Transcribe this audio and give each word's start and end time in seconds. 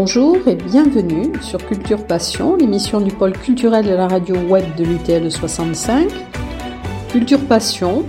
Bonjour 0.00 0.46
et 0.46 0.54
bienvenue 0.54 1.32
sur 1.42 1.58
Culture 1.66 2.06
Passion, 2.06 2.54
l'émission 2.54 3.00
du 3.00 3.10
pôle 3.10 3.32
culturel 3.32 3.84
de 3.84 3.90
la 3.90 4.06
radio 4.06 4.36
web 4.36 4.64
de 4.76 4.84
l'UTL 4.84 5.28
65. 5.28 6.08
Culture 7.10 7.44
Passion 7.48 8.06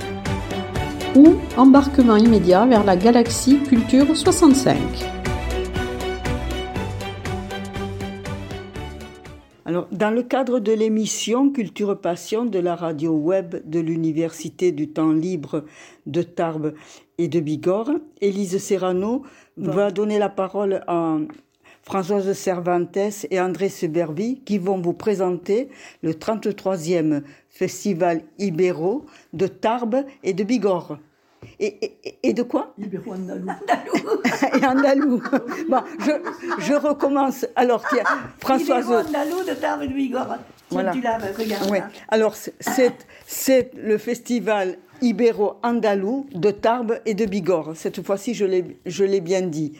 ou 1.15 1.37
embarquement 1.57 2.15
immédiat 2.15 2.67
vers 2.67 2.83
la 2.83 2.95
galaxie 2.95 3.63
Culture 3.63 4.15
65. 4.15 4.77
Alors, 9.65 9.87
dans 9.91 10.11
le 10.11 10.21
cadre 10.21 10.59
de 10.59 10.71
l'émission 10.71 11.49
Culture 11.49 11.99
Passion 11.99 12.45
de 12.45 12.59
la 12.59 12.75
radio 12.75 13.13
web 13.13 13.67
de 13.67 13.79
l'Université 13.79 14.71
du 14.71 14.89
temps 14.89 15.11
libre 15.11 15.65
de 16.05 16.21
Tarbes 16.21 16.75
et 17.17 17.27
de 17.27 17.39
Bigorre, 17.39 17.93
Élise 18.21 18.59
Serrano 18.59 19.23
va 19.57 19.89
donner 19.89 20.19
la 20.19 20.29
parole 20.29 20.83
à 20.85 21.17
Françoise 21.89 22.31
Cervantes 22.33 23.25
et 23.31 23.41
André 23.41 23.67
Seberbi 23.67 24.41
qui 24.45 24.59
vont 24.59 24.79
vous 24.79 24.93
présenter 24.93 25.69
le 26.03 26.13
33e 26.13 27.23
Festival 27.49 28.21
Ibéro 28.37 29.07
de 29.33 29.47
Tarbes 29.47 30.05
et 30.21 30.33
de 30.33 30.43
Bigorre. 30.43 30.99
Et, 31.59 31.97
et, 32.21 32.33
de 32.33 32.43
quoi? 32.43 32.75
Ibéro-Andalou. 32.77 33.47
et 34.61 34.65
Andalou. 34.67 35.23
Bon, 35.69 35.79
je, 35.99 36.11
je, 36.59 36.73
recommence. 36.75 37.47
Alors, 37.55 37.83
tiens, 37.89 38.03
Françoise. 38.37 38.85
Ibéro-Andalou 38.85 39.43
de 39.45 39.53
Tarbes 39.55 39.81
et 39.81 39.87
de 39.87 39.93
Bigorre. 39.93 40.37
Voilà. 40.69 40.91
Tu 40.91 41.01
l'as, 41.01 41.17
regarde. 41.17 41.71
Ouais. 41.71 41.81
Alors, 42.09 42.35
c'est 42.35 43.71
le 43.75 43.97
festival 43.97 44.77
Ibéro-Andalou 45.01 46.27
de 46.35 46.51
Tarbes 46.51 46.99
et 47.07 47.15
de 47.15 47.25
Bigorre. 47.25 47.71
Cette 47.73 48.05
fois-ci, 48.05 48.35
je 48.35 48.45
l'ai 49.03 49.21
bien 49.21 49.41
dit. 49.41 49.73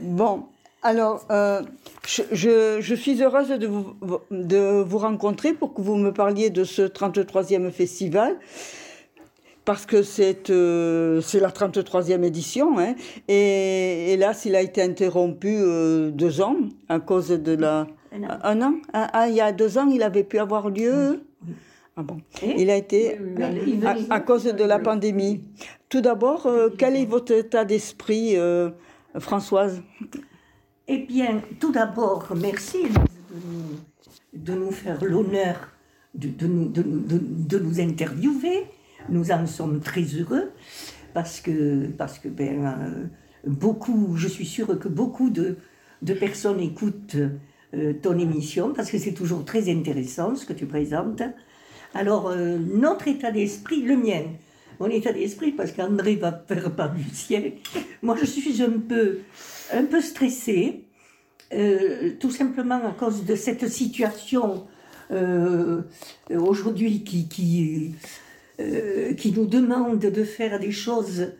Bon, 0.00 0.46
alors, 0.82 1.26
euh, 1.30 1.62
je, 2.06 2.78
je, 2.80 2.94
suis 2.94 3.20
heureuse 3.22 3.48
de 3.48 3.66
vous, 3.66 3.96
de 4.30 4.82
vous 4.82 4.98
rencontrer 4.98 5.52
pour 5.52 5.74
que 5.74 5.80
vous 5.80 5.96
me 5.96 6.12
parliez 6.12 6.50
de 6.50 6.64
ce 6.64 6.82
33e 6.82 7.70
festival 7.70 8.36
parce 9.64 9.84
que 9.84 10.04
c'est 10.04 10.48
euh, 10.50 11.20
la 11.34 11.48
33e 11.48 12.22
édition. 12.22 12.78
Hein, 12.78 12.94
et 13.26 14.12
hélas, 14.12 14.44
il 14.44 14.54
a 14.54 14.60
été 14.60 14.80
interrompu 14.80 15.56
euh, 15.58 16.10
deux 16.10 16.40
ans 16.40 16.56
à 16.88 17.00
cause 17.00 17.30
de 17.30 17.56
la... 17.56 17.88
Un 18.12 18.62
an, 18.62 18.74
ah, 18.92 19.26
il 19.28 19.34
y 19.34 19.40
a 19.40 19.52
deux 19.52 19.76
ans, 19.78 19.88
il 19.88 20.02
avait 20.02 20.24
pu 20.24 20.38
avoir 20.38 20.70
lieu. 20.70 21.24
Ah 21.96 22.02
bon. 22.02 22.18
il 22.42 22.70
a 22.70 22.76
été 22.76 23.18
à, 23.84 24.14
à, 24.14 24.20
cause 24.20 24.44
de 24.44 24.64
la 24.64 24.78
pandémie. 24.78 25.42
Tout 25.88 26.00
d'abord, 26.00 26.48
quel 26.78 26.96
est 26.96 27.04
votre 27.04 27.32
état 27.32 27.64
d'esprit, 27.64 28.36
Françoise? 29.18 29.82
Eh 30.88 30.98
bien, 30.98 31.42
tout 31.58 31.72
d'abord, 31.72 32.28
merci 32.36 32.84
de 34.32 34.52
nous, 34.54 34.70
faire 34.70 35.04
l'honneur 35.04 35.56
de, 36.14 36.28
de, 36.28 36.46
nous, 36.46 36.68
de, 36.68 37.58
nous 37.58 37.80
interviewer. 37.80 38.66
Nous 39.08 39.32
en 39.32 39.46
sommes 39.46 39.80
très 39.80 40.02
heureux 40.02 40.52
parce 41.12 41.40
que, 41.40 41.86
parce 41.88 42.20
que 42.20 42.28
ben, 42.28 42.64
euh, 42.64 43.04
beaucoup, 43.44 44.16
je 44.16 44.28
suis 44.28 44.46
sûre 44.46 44.78
que 44.78 44.86
beaucoup 44.86 45.28
de, 45.28 45.56
personnes 46.20 46.60
écoutent 46.60 47.16
euh, 47.74 47.92
ton 48.00 48.16
émission 48.16 48.72
parce 48.72 48.88
que 48.88 48.98
c'est 48.98 49.14
toujours 49.14 49.44
très 49.44 49.68
intéressant 49.68 50.36
ce 50.36 50.46
que 50.46 50.52
tu 50.52 50.66
présentes. 50.66 51.22
Alors, 51.94 52.28
euh, 52.28 52.58
notre 52.58 53.08
état 53.08 53.32
d'esprit, 53.32 53.82
le 53.82 53.96
mien, 53.96 54.22
mon 54.78 54.86
état 54.86 55.12
d'esprit, 55.12 55.50
parce 55.50 55.72
qu'André 55.72 56.14
va 56.14 56.44
faire 56.46 56.70
part 56.76 56.94
du 56.94 57.02
ciel, 57.12 57.54
moi 58.02 58.16
je 58.20 58.26
suis 58.26 58.62
un 58.62 58.78
peu, 58.78 59.18
un 59.72 59.84
peu 59.84 60.00
stressée 60.00 60.86
euh, 61.52 62.14
tout 62.18 62.32
simplement 62.32 62.84
à 62.88 62.92
cause 62.92 63.24
de 63.24 63.36
cette 63.36 63.68
situation 63.68 64.66
euh, 65.12 65.82
aujourd'hui 66.34 67.04
qui, 67.04 67.94
euh, 68.58 69.14
qui 69.14 69.30
nous 69.30 69.46
demande 69.46 70.00
de 70.00 70.24
faire 70.24 70.58
des 70.58 70.72
choses 70.72 71.32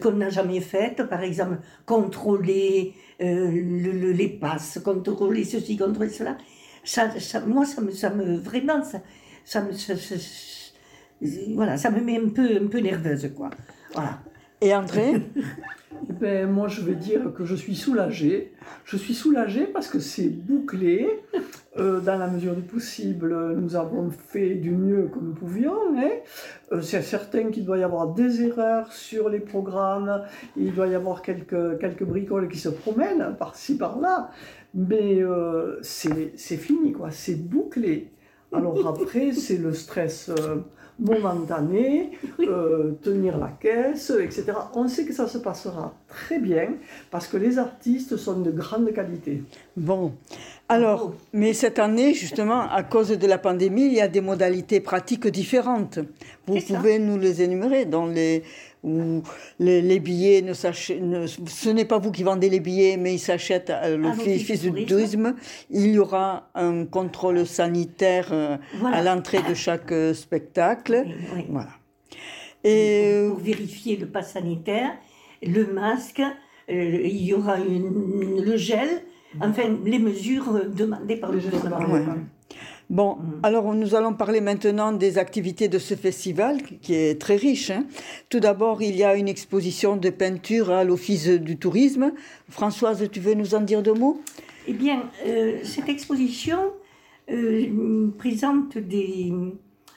qu'on 0.00 0.12
n'a 0.12 0.30
jamais 0.30 0.60
faites, 0.60 1.02
par 1.04 1.22
exemple 1.22 1.58
contrôler 1.86 2.94
le, 3.18 4.12
les 4.12 4.28
passes, 4.28 4.78
contrôler 4.84 5.44
ceci, 5.44 5.76
contrôler 5.76 6.10
cela. 6.10 6.36
Ça, 6.84 7.10
moi, 7.46 7.64
ça 7.64 7.80
me, 7.80 7.90
ça 7.90 8.10
me 8.10 8.36
vraiment, 8.36 8.84
ça, 8.84 9.02
ça 9.44 9.62
me, 9.62 9.72
voilà, 11.54 11.76
ça 11.78 11.90
me 11.90 12.00
met 12.00 12.18
un 12.18 12.28
peu, 12.28 12.60
un 12.62 12.66
peu 12.66 12.78
nerveuse, 12.78 13.30
quoi. 13.36 13.50
Voilà. 13.92 14.20
Et 14.60 14.74
André? 14.74 15.22
Ben, 16.20 16.48
moi, 16.50 16.68
je 16.68 16.80
vais 16.80 16.94
dire 16.94 17.32
que 17.34 17.44
je 17.44 17.54
suis 17.54 17.74
soulagée. 17.74 18.52
Je 18.84 18.96
suis 18.96 19.14
soulagée 19.14 19.66
parce 19.66 19.88
que 19.88 19.98
c'est 19.98 20.28
bouclé. 20.28 21.08
Euh, 21.76 22.00
dans 22.00 22.16
la 22.16 22.28
mesure 22.28 22.54
du 22.54 22.62
possible, 22.62 23.54
nous 23.56 23.76
avons 23.76 24.10
fait 24.10 24.54
du 24.54 24.70
mieux 24.70 25.10
que 25.12 25.18
nous 25.18 25.32
pouvions. 25.32 25.76
Hein. 25.96 26.80
C'est 26.80 27.02
certain 27.02 27.50
qu'il 27.50 27.64
doit 27.64 27.78
y 27.78 27.82
avoir 27.82 28.08
des 28.08 28.42
erreurs 28.42 28.92
sur 28.92 29.28
les 29.28 29.40
programmes. 29.40 30.22
Il 30.56 30.74
doit 30.74 30.86
y 30.86 30.94
avoir 30.94 31.22
quelques, 31.22 31.78
quelques 31.78 32.04
bricoles 32.04 32.48
qui 32.48 32.58
se 32.58 32.68
promènent 32.68 33.36
par-ci, 33.38 33.76
par-là. 33.76 34.30
Mais 34.74 35.20
euh, 35.20 35.78
c'est 35.82 36.56
fini, 36.56 36.92
quoi. 36.92 37.10
C'est 37.10 37.36
bouclé. 37.36 38.12
Alors 38.52 38.86
après, 38.88 39.32
c'est 39.32 39.58
le 39.58 39.72
stress 39.72 40.30
momentané, 40.98 42.12
euh, 42.40 42.92
tenir 43.02 43.38
la 43.38 43.48
caisse, 43.48 44.10
etc. 44.10 44.52
On 44.74 44.88
sait 44.88 45.04
que 45.04 45.12
ça 45.12 45.26
se 45.28 45.38
passera 45.38 45.94
très 46.08 46.38
bien 46.38 46.74
parce 47.10 47.26
que 47.26 47.36
les 47.36 47.58
artistes 47.58 48.16
sont 48.16 48.40
de 48.40 48.50
grande 48.50 48.92
qualité. 48.92 49.42
Bon, 49.76 50.12
alors, 50.68 51.14
mais 51.32 51.54
cette 51.54 51.78
année, 51.78 52.12
justement, 52.12 52.68
à 52.70 52.82
cause 52.82 53.10
de 53.10 53.26
la 53.26 53.38
pandémie, 53.38 53.86
il 53.86 53.94
y 53.94 54.00
a 54.00 54.08
des 54.08 54.20
modalités 54.20 54.80
pratiques 54.80 55.26
différentes. 55.28 55.98
Vous 56.46 56.58
pouvez 56.60 56.98
nous 56.98 57.18
les 57.18 57.42
énumérer 57.42 57.86
dans 57.86 58.06
les 58.06 58.42
où 58.84 59.22
les, 59.58 60.00
billets, 60.00 60.42
ne, 60.42 60.52
ce 60.52 61.68
n'est 61.68 61.84
pas 61.84 61.98
vous 61.98 62.12
qui 62.12 62.22
vendez 62.22 62.48
les 62.48 62.60
billets, 62.60 62.96
mais 62.96 63.14
ils 63.14 63.18
s'achètent 63.18 63.70
à 63.70 63.90
l'Office 63.90 64.62
du 64.62 64.86
tourisme. 64.86 65.34
Il 65.70 65.88
y 65.88 65.98
aura 65.98 66.48
un 66.54 66.84
contrôle 66.84 67.44
sanitaire 67.46 68.28
euh, 68.30 68.56
à 68.84 69.02
l'entrée 69.02 69.40
de 69.48 69.54
chaque 69.54 69.90
euh, 69.90 70.14
spectacle. 70.14 71.04
Voilà. 71.48 71.70
Et 72.62 73.24
pour, 73.28 73.38
vérifier 73.38 73.96
le 73.96 74.06
pass 74.06 74.32
sanitaire, 74.32 74.92
le 75.42 75.72
masque, 75.72 76.20
euh, 76.20 77.00
il 77.04 77.24
y 77.24 77.34
aura 77.34 77.56
le 77.58 78.56
gel, 78.56 78.88
enfin 79.40 79.62
les 79.84 79.98
mesures 79.98 80.66
demandées 80.68 81.16
par 81.16 81.32
le 81.32 81.38
gouvernement. 81.38 82.16
Bon, 82.90 83.16
mm. 83.16 83.40
alors 83.42 83.74
nous 83.74 83.94
allons 83.94 84.14
parler 84.14 84.40
maintenant 84.40 84.92
des 84.92 85.18
activités 85.18 85.68
de 85.68 85.78
ce 85.78 85.94
festival 85.94 86.62
qui 86.80 86.94
est 86.94 87.20
très 87.20 87.36
riche. 87.36 87.70
Hein. 87.70 87.84
Tout 88.30 88.40
d'abord, 88.40 88.82
il 88.82 88.96
y 88.96 89.04
a 89.04 89.14
une 89.14 89.28
exposition 89.28 89.96
de 89.96 90.10
peinture 90.10 90.70
à 90.70 90.84
l'Office 90.84 91.28
du 91.28 91.58
tourisme. 91.58 92.12
Françoise, 92.48 93.06
tu 93.12 93.20
veux 93.20 93.34
nous 93.34 93.54
en 93.54 93.60
dire 93.60 93.82
deux 93.82 93.94
mots? 93.94 94.20
Eh 94.66 94.72
bien, 94.72 95.02
euh, 95.26 95.58
cette 95.64 95.88
exposition 95.88 96.58
euh, 97.30 98.10
présente 98.18 98.78
des, 98.78 99.32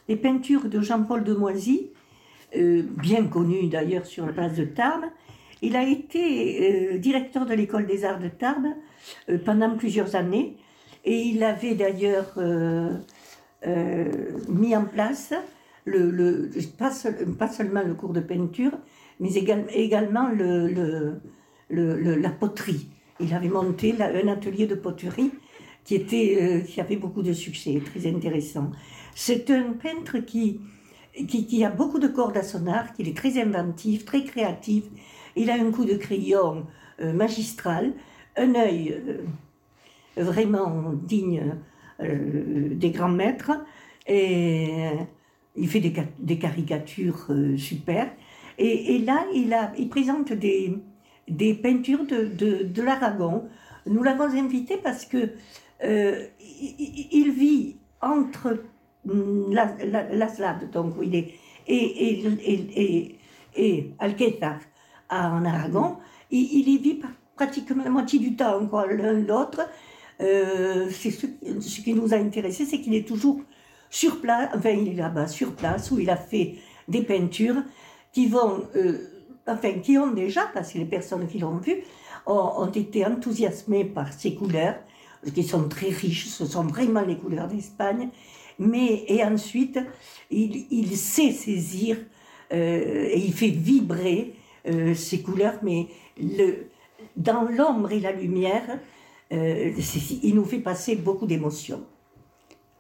des, 0.08 0.16
peintures 0.16 0.66
de 0.66 0.82
Jean-Paul 0.82 1.24
Demoisy, 1.24 1.90
euh, 2.58 2.84
bien 2.98 3.26
connu 3.28 3.68
d'ailleurs 3.68 4.06
sur 4.06 4.26
la 4.26 4.34
place 4.34 4.56
de 4.56 4.66
Tarbes. 4.66 5.06
Il 5.62 5.76
a 5.76 5.84
été 5.84 6.98
directeur 7.00 7.46
de 7.46 7.54
l'école 7.54 7.86
des 7.86 8.04
arts 8.04 8.20
de 8.20 8.30
Tarbes 8.30 8.74
pendant 9.46 9.76
plusieurs 9.78 10.16
années. 10.16 10.58
Et 11.04 11.20
il 11.22 11.44
avait 11.44 11.76
d'ailleurs 11.76 12.34
euh, 12.38 12.96
euh, 13.66 14.12
mis 14.50 14.76
en 14.76 14.86
place 14.86 15.34
le, 15.86 16.50
pas, 16.78 16.92
seulement 16.92 17.84
le 17.84 17.94
cours 17.96 18.14
de 18.14 18.20
peinture, 18.20 18.74
mais 19.20 19.34
également 19.34 20.30
le, 20.30 21.20
la 21.70 22.30
poterie. 22.30 22.88
Il 23.20 23.34
avait 23.34 23.50
monté 23.50 23.96
un 24.00 24.28
atelier 24.28 24.68
de 24.68 24.76
poterie 24.76 25.32
qui, 25.84 25.96
était, 25.96 26.38
euh, 26.40 26.62
qui 26.62 26.80
avait 26.82 26.98
beaucoup 26.98 27.24
de 27.24 27.34
succès, 27.34 27.82
très 27.84 28.08
intéressant. 28.08 28.72
C'est 29.16 29.50
un 29.50 29.74
peintre 29.74 30.20
qui, 30.20 30.62
qui, 31.28 31.66
a 31.66 31.72
beaucoup 31.72 32.00
de 32.00 32.08
cordes 32.08 32.38
à 32.38 32.44
son 32.44 32.68
art, 32.68 32.94
qui 32.94 33.02
est 33.02 33.18
très 33.18 33.42
inventif, 33.42 34.06
très 34.06 34.24
créatif. 34.24 34.84
Il 35.36 35.50
a 35.50 35.56
un 35.56 35.72
coup 35.72 35.86
de 35.86 35.96
crayon 35.96 36.66
magistral, 37.00 37.94
un 38.38 38.56
œil 38.56 39.02
vraiment 40.18 40.94
digne 40.94 41.56
euh, 42.02 42.70
des 42.74 42.92
grands 42.92 43.10
maîtres. 43.10 43.52
Et 44.08 44.88
il 45.56 45.68
fait 45.68 45.80
des, 45.80 46.40
caricatures 46.40 47.28
euh, 47.30 47.58
super. 47.58 48.12
Et, 48.58 49.00
là, 49.00 49.26
il, 49.34 49.90
présente 49.90 50.34
des, 50.34 50.74
peintures 51.56 52.06
de, 52.06 52.82
l'Aragon. 52.82 53.48
Nous 53.86 54.04
l'avons 54.04 54.26
invité 54.36 54.78
parce 54.78 55.06
que 55.06 55.32
euh, 55.84 56.28
il, 56.40 57.32
vit 57.32 57.78
entre 58.02 58.64
mm, 59.06 59.54
la, 59.54 59.76
la, 59.86 60.16
la 60.16 60.28
Slade, 60.28 60.70
donc 60.72 60.94
il 61.02 61.16
est, 61.16 61.34
et, 61.68 63.18
et 63.56 63.92
Alquezar 65.12 65.34
en 65.34 65.46
Aragon. 65.46 65.98
Il, 66.32 66.60
il 66.60 66.70
y 66.70 66.78
vit 66.78 67.02
pratiquement 67.36 67.84
la 67.84 67.90
moitié 67.90 68.20
du 68.20 68.36
temps, 68.36 68.66
quoi, 68.68 68.88
l'un 68.88 69.14
l'autre. 69.14 69.62
Euh, 70.22 70.90
c'est 70.92 71.12
ce, 71.12 71.28
ce 71.60 71.82
qui 71.82 71.94
nous 71.94 72.14
a 72.14 72.18
intéressé, 72.18 72.66
c'est 72.66 72.80
qu'il 72.80 72.94
est 72.94 73.08
toujours 73.08 73.42
sur 73.90 74.22
place, 74.22 74.50
enfin 74.56 74.70
il 74.70 74.90
est 74.90 74.94
là-bas 74.94 75.28
sur 75.28 75.54
place 75.54 75.92
où 75.92 76.00
il 76.00 76.10
a 76.10 76.16
fait 76.16 76.56
des 76.88 77.02
peintures 77.02 77.64
qui 78.14 78.28
vont, 78.28 78.64
euh, 78.76 79.00
enfin 79.48 79.74
qui 79.74 79.98
ont 79.98 80.12
déjà, 80.12 80.44
parce 80.54 80.74
que 80.74 80.78
les 80.78 80.86
personnes 80.86 81.28
qui 81.28 81.40
l'ont 81.40 81.58
vu 81.58 81.78
ont, 82.28 82.52
ont 82.58 82.72
été 82.72 83.06
enthousiasmées 83.06 83.84
par 83.86 84.14
ces 84.14 84.36
couleurs, 84.36 84.76
qui 85.34 85.44
sont 85.44 85.68
très 85.68 85.90
riches, 85.90 86.28
ce 86.28 86.46
sont 86.46 86.64
vraiment 86.64 87.02
les 87.02 87.18
couleurs 87.18 87.48
d'Espagne, 87.48 88.10
mais 88.60 89.04
et 89.08 89.24
ensuite 89.24 89.80
il, 90.30 90.68
il 90.72 90.96
sait 90.96 91.32
saisir 91.32 91.98
euh, 92.54 93.08
et 93.12 93.20
il 93.20 93.34
fait 93.34 93.50
vibrer 93.50 94.36
euh, 94.68 94.94
ces 94.94 95.22
couleurs, 95.22 95.56
mais 95.64 95.88
le, 96.20 96.68
dans 97.16 97.44
l'ombre 97.44 97.92
et 97.92 98.00
la 98.00 98.12
lumière, 98.12 98.80
euh, 99.32 99.72
il 100.24 100.36
nous 100.36 100.46
fait 100.46 100.60
passer 100.60 100.96
beaucoup 100.96 101.26
d'émotions. 101.26 101.84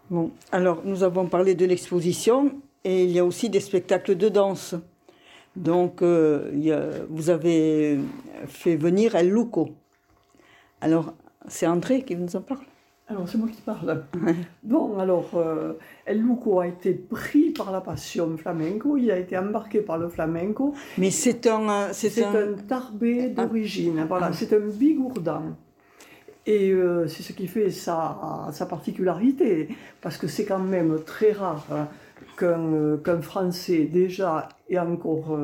Bon, 0.09 0.31
alors 0.51 0.81
nous 0.83 1.03
avons 1.03 1.27
parlé 1.27 1.55
de 1.55 1.65
l'exposition 1.65 2.51
et 2.83 3.05
il 3.05 3.11
y 3.11 3.19
a 3.19 3.25
aussi 3.25 3.49
des 3.49 3.61
spectacles 3.61 4.15
de 4.15 4.29
danse. 4.29 4.75
Donc, 5.55 6.01
euh, 6.01 7.05
vous 7.09 7.29
avez 7.29 7.99
fait 8.47 8.75
venir 8.75 9.15
El 9.15 9.29
Luco. 9.29 9.69
Alors, 10.79 11.13
c'est 11.47 11.67
André 11.67 12.03
qui 12.03 12.15
nous 12.15 12.35
en 12.35 12.41
parle. 12.41 12.65
Alors, 13.11 13.27
c'est 13.27 13.37
moi 13.37 13.49
qui 13.49 13.61
parle. 13.61 14.05
Bon, 14.63 14.97
alors, 14.97 15.31
euh, 15.35 15.73
El 16.05 16.21
Luco 16.21 16.61
a 16.61 16.67
été 16.67 16.93
pris 16.93 17.49
par 17.51 17.69
la 17.69 17.81
passion 17.81 18.37
flamenco, 18.37 18.95
il 18.95 19.11
a 19.11 19.17
été 19.17 19.37
embarqué 19.37 19.81
par 19.81 19.97
le 19.97 20.07
flamenco. 20.07 20.73
Mais 20.97 21.11
c'est 21.11 21.45
un, 21.47 21.69
euh, 21.69 21.89
c'est 21.91 22.23
un, 22.23 22.33
un 22.33 22.53
tarbé 22.53 23.27
d'origine, 23.27 24.05
voilà, 24.07 24.31
c'est 24.31 24.53
un 24.53 24.65
bigourdan. 24.65 25.57
Et 26.45 26.71
euh, 26.71 27.05
c'est 27.07 27.21
ce 27.21 27.33
qui 27.33 27.47
fait 27.47 27.69
sa, 27.69 28.47
sa 28.53 28.65
particularité, 28.65 29.67
parce 29.99 30.15
que 30.15 30.27
c'est 30.27 30.45
quand 30.45 30.59
même 30.59 31.01
très 31.05 31.33
rare 31.33 31.67
hein, 31.69 31.89
qu'un 32.37 32.61
euh, 32.73 33.21
Français, 33.21 33.89
déjà, 33.91 34.47
et 34.69 34.79
encore 34.79 35.37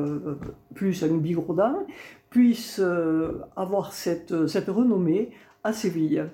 plus 0.74 1.02
un 1.04 1.18
bigourdan, 1.18 1.74
puisse 2.30 2.80
avoir 3.56 3.92
cette, 3.92 4.46
cette 4.46 4.68
renommée 4.68 5.32
à 5.64 5.74
Séville. 5.74 6.24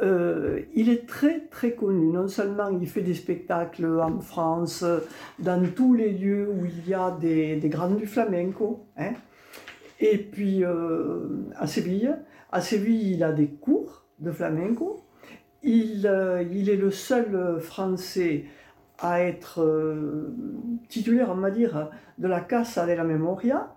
Euh, 0.00 0.60
il 0.74 0.88
est 0.88 1.06
très 1.06 1.40
très 1.40 1.72
connu. 1.72 2.06
Non 2.12 2.28
seulement 2.28 2.68
il 2.68 2.86
fait 2.88 3.02
des 3.02 3.14
spectacles 3.14 4.00
en 4.00 4.20
France, 4.20 4.84
dans 5.38 5.62
tous 5.74 5.94
les 5.94 6.12
lieux 6.12 6.48
où 6.48 6.64
il 6.64 6.88
y 6.88 6.94
a 6.94 7.10
des, 7.10 7.56
des 7.56 7.68
grands 7.68 7.90
du 7.90 8.06
flamenco, 8.06 8.86
hein. 8.96 9.12
et 10.00 10.18
puis 10.18 10.64
euh, 10.64 11.26
à 11.56 11.66
Séville. 11.66 12.16
À 12.50 12.60
Séville, 12.60 13.12
il 13.14 13.24
a 13.24 13.32
des 13.32 13.48
cours 13.48 14.04
de 14.18 14.30
flamenco. 14.30 15.04
Il, 15.62 16.06
euh, 16.06 16.42
il 16.42 16.68
est 16.68 16.76
le 16.76 16.90
seul 16.90 17.58
Français 17.60 18.44
à 18.98 19.20
être 19.20 19.66
titulaire, 20.88 21.30
on 21.30 21.36
va 21.36 21.50
dire, 21.50 21.90
de 22.18 22.28
la 22.28 22.40
Casa 22.40 22.86
de 22.86 22.92
la 22.92 23.02
Memoria, 23.02 23.74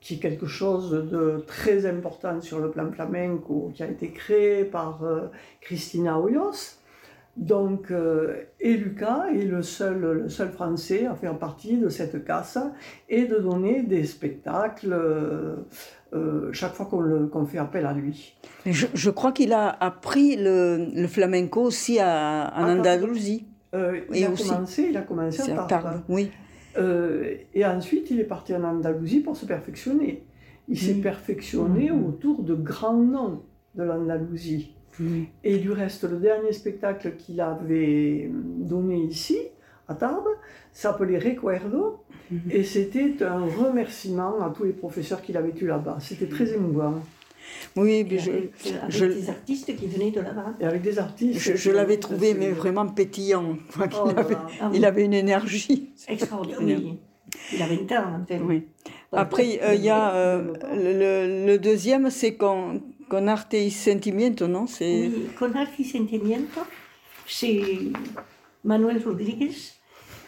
qui 0.00 0.14
est 0.14 0.18
quelque 0.18 0.46
chose 0.46 0.90
de 1.10 1.44
très 1.46 1.84
important 1.86 2.40
sur 2.40 2.58
le 2.60 2.70
plan 2.70 2.90
flamenco, 2.90 3.70
qui 3.74 3.82
a 3.82 3.86
été 3.86 4.10
créé 4.10 4.64
par 4.64 5.02
euh, 5.04 5.28
Cristina 5.60 6.18
Hoyos. 6.18 6.76
Donc, 7.36 7.90
euh, 7.90 8.42
et 8.60 8.76
Lucas 8.76 9.26
est 9.32 9.44
le 9.44 9.62
seul, 9.62 10.00
le 10.00 10.28
seul 10.28 10.50
Français 10.50 11.06
à 11.06 11.14
faire 11.14 11.38
partie 11.38 11.76
de 11.78 11.88
cette 11.88 12.24
casa 12.24 12.72
et 13.08 13.24
de 13.26 13.36
donner 13.38 13.82
des 13.82 14.04
spectacles 14.04 14.92
euh, 14.92 15.56
euh, 16.12 16.50
chaque 16.52 16.74
fois 16.74 16.86
qu'on 16.86 17.46
fait 17.46 17.58
appel 17.58 17.86
à 17.86 17.92
lui. 17.92 18.34
je, 18.66 18.86
je 18.92 19.10
crois 19.10 19.30
qu'il 19.32 19.52
a 19.52 19.68
appris 19.68 20.36
le, 20.36 20.88
le 20.92 21.06
flamenco 21.06 21.62
aussi 21.62 21.98
à, 22.00 22.52
en 22.56 22.64
Ah, 22.64 22.72
Andalousie. 22.74 23.46
Euh, 23.74 24.00
il, 24.10 24.16
Et 24.22 24.26
a 24.26 24.30
aussi- 24.30 24.48
commencé, 24.48 24.86
il 24.90 24.96
a 24.96 25.02
commencé 25.02 25.52
à. 25.52 25.62
Tarbes, 25.64 26.00
oui. 26.08 26.30
Euh, 26.78 27.34
et 27.54 27.64
ensuite, 27.66 28.10
il 28.10 28.20
est 28.20 28.24
parti 28.24 28.54
en 28.54 28.62
Andalousie 28.64 29.20
pour 29.20 29.36
se 29.36 29.46
perfectionner. 29.46 30.24
Il 30.68 30.78
s'est 30.78 30.94
perfectionné 30.94 31.90
Mm. 31.90 32.04
autour 32.06 32.42
de 32.42 32.54
grands 32.54 32.96
noms 32.96 33.42
de 33.74 33.82
l'Andalousie. 33.82 34.74
Et 35.44 35.56
du 35.58 35.70
reste, 35.72 36.04
le 36.04 36.18
dernier 36.18 36.52
spectacle 36.52 37.14
qu'il 37.16 37.40
avait 37.40 38.30
donné 38.58 38.98
ici, 39.04 39.38
à 39.88 39.94
Tarbes, 39.94 40.28
s'appelait 40.72 41.18
Recuerdo, 41.18 42.04
Mhm. 42.30 42.40
et 42.50 42.62
c'était 42.64 43.22
un 43.24 43.46
remerciement 43.46 44.40
à 44.44 44.50
tous 44.50 44.64
les 44.64 44.72
professeurs 44.72 45.22
qu'il 45.22 45.36
avait 45.38 45.54
eus 45.58 45.66
là-bas. 45.66 45.96
C'était 46.00 46.26
très 46.28 46.52
émouvant. 46.52 46.94
Oui, 47.76 48.04
mais 48.04 48.14
Et 48.14 48.18
je, 48.18 48.30
avec, 48.30 48.52
avec 48.82 48.90
je- 48.90 49.04
des 49.06 49.30
artistes 49.30 49.76
qui 49.76 49.86
venaient 49.86 50.10
de 50.10 50.20
là-bas. 50.20 50.54
Et 50.60 50.64
avec 50.64 50.82
des 50.82 50.98
artistes. 50.98 51.38
je, 51.38 51.56
je 51.56 51.70
l'avais 51.70 51.98
trouvé 51.98 52.34
mais 52.34 52.50
vraiment 52.50 52.86
pétillant. 52.86 53.56
Enfin, 53.68 53.88
Oh 53.94 54.08
il, 54.10 54.18
avait. 54.18 54.36
Ah 54.60 54.68
oui. 54.70 54.78
il 54.78 54.84
avait 54.84 55.04
une 55.04 55.14
énergie. 55.14 55.90
Extraordinaire. 56.08 56.78
Oui. 56.82 56.98
Il 57.52 57.62
a 57.62 57.66
20 57.66 57.92
ans, 57.92 58.20
enfin. 58.22 58.40
Oui. 58.42 58.66
Après, 59.12 59.60
euh, 59.62 59.74
il 59.74 59.82
y 59.82 59.88
a 59.90 60.14
euh, 60.14 60.52
le, 61.46 61.56
deuxième, 61.58 62.10
c'est 62.10 62.34
con, 62.34 62.80
con 63.08 63.26
arte 63.28 63.54
y 63.54 63.70
sentimiento, 63.70 64.48
non? 64.48 64.66
C'est 64.66 65.08
Oui, 65.08 65.26
con 65.38 65.52
Arti 65.54 65.84
Sentimiento, 65.84 66.60
c'est 67.26 67.60
Manuel 68.64 69.00
Rodriguez. 69.04 69.50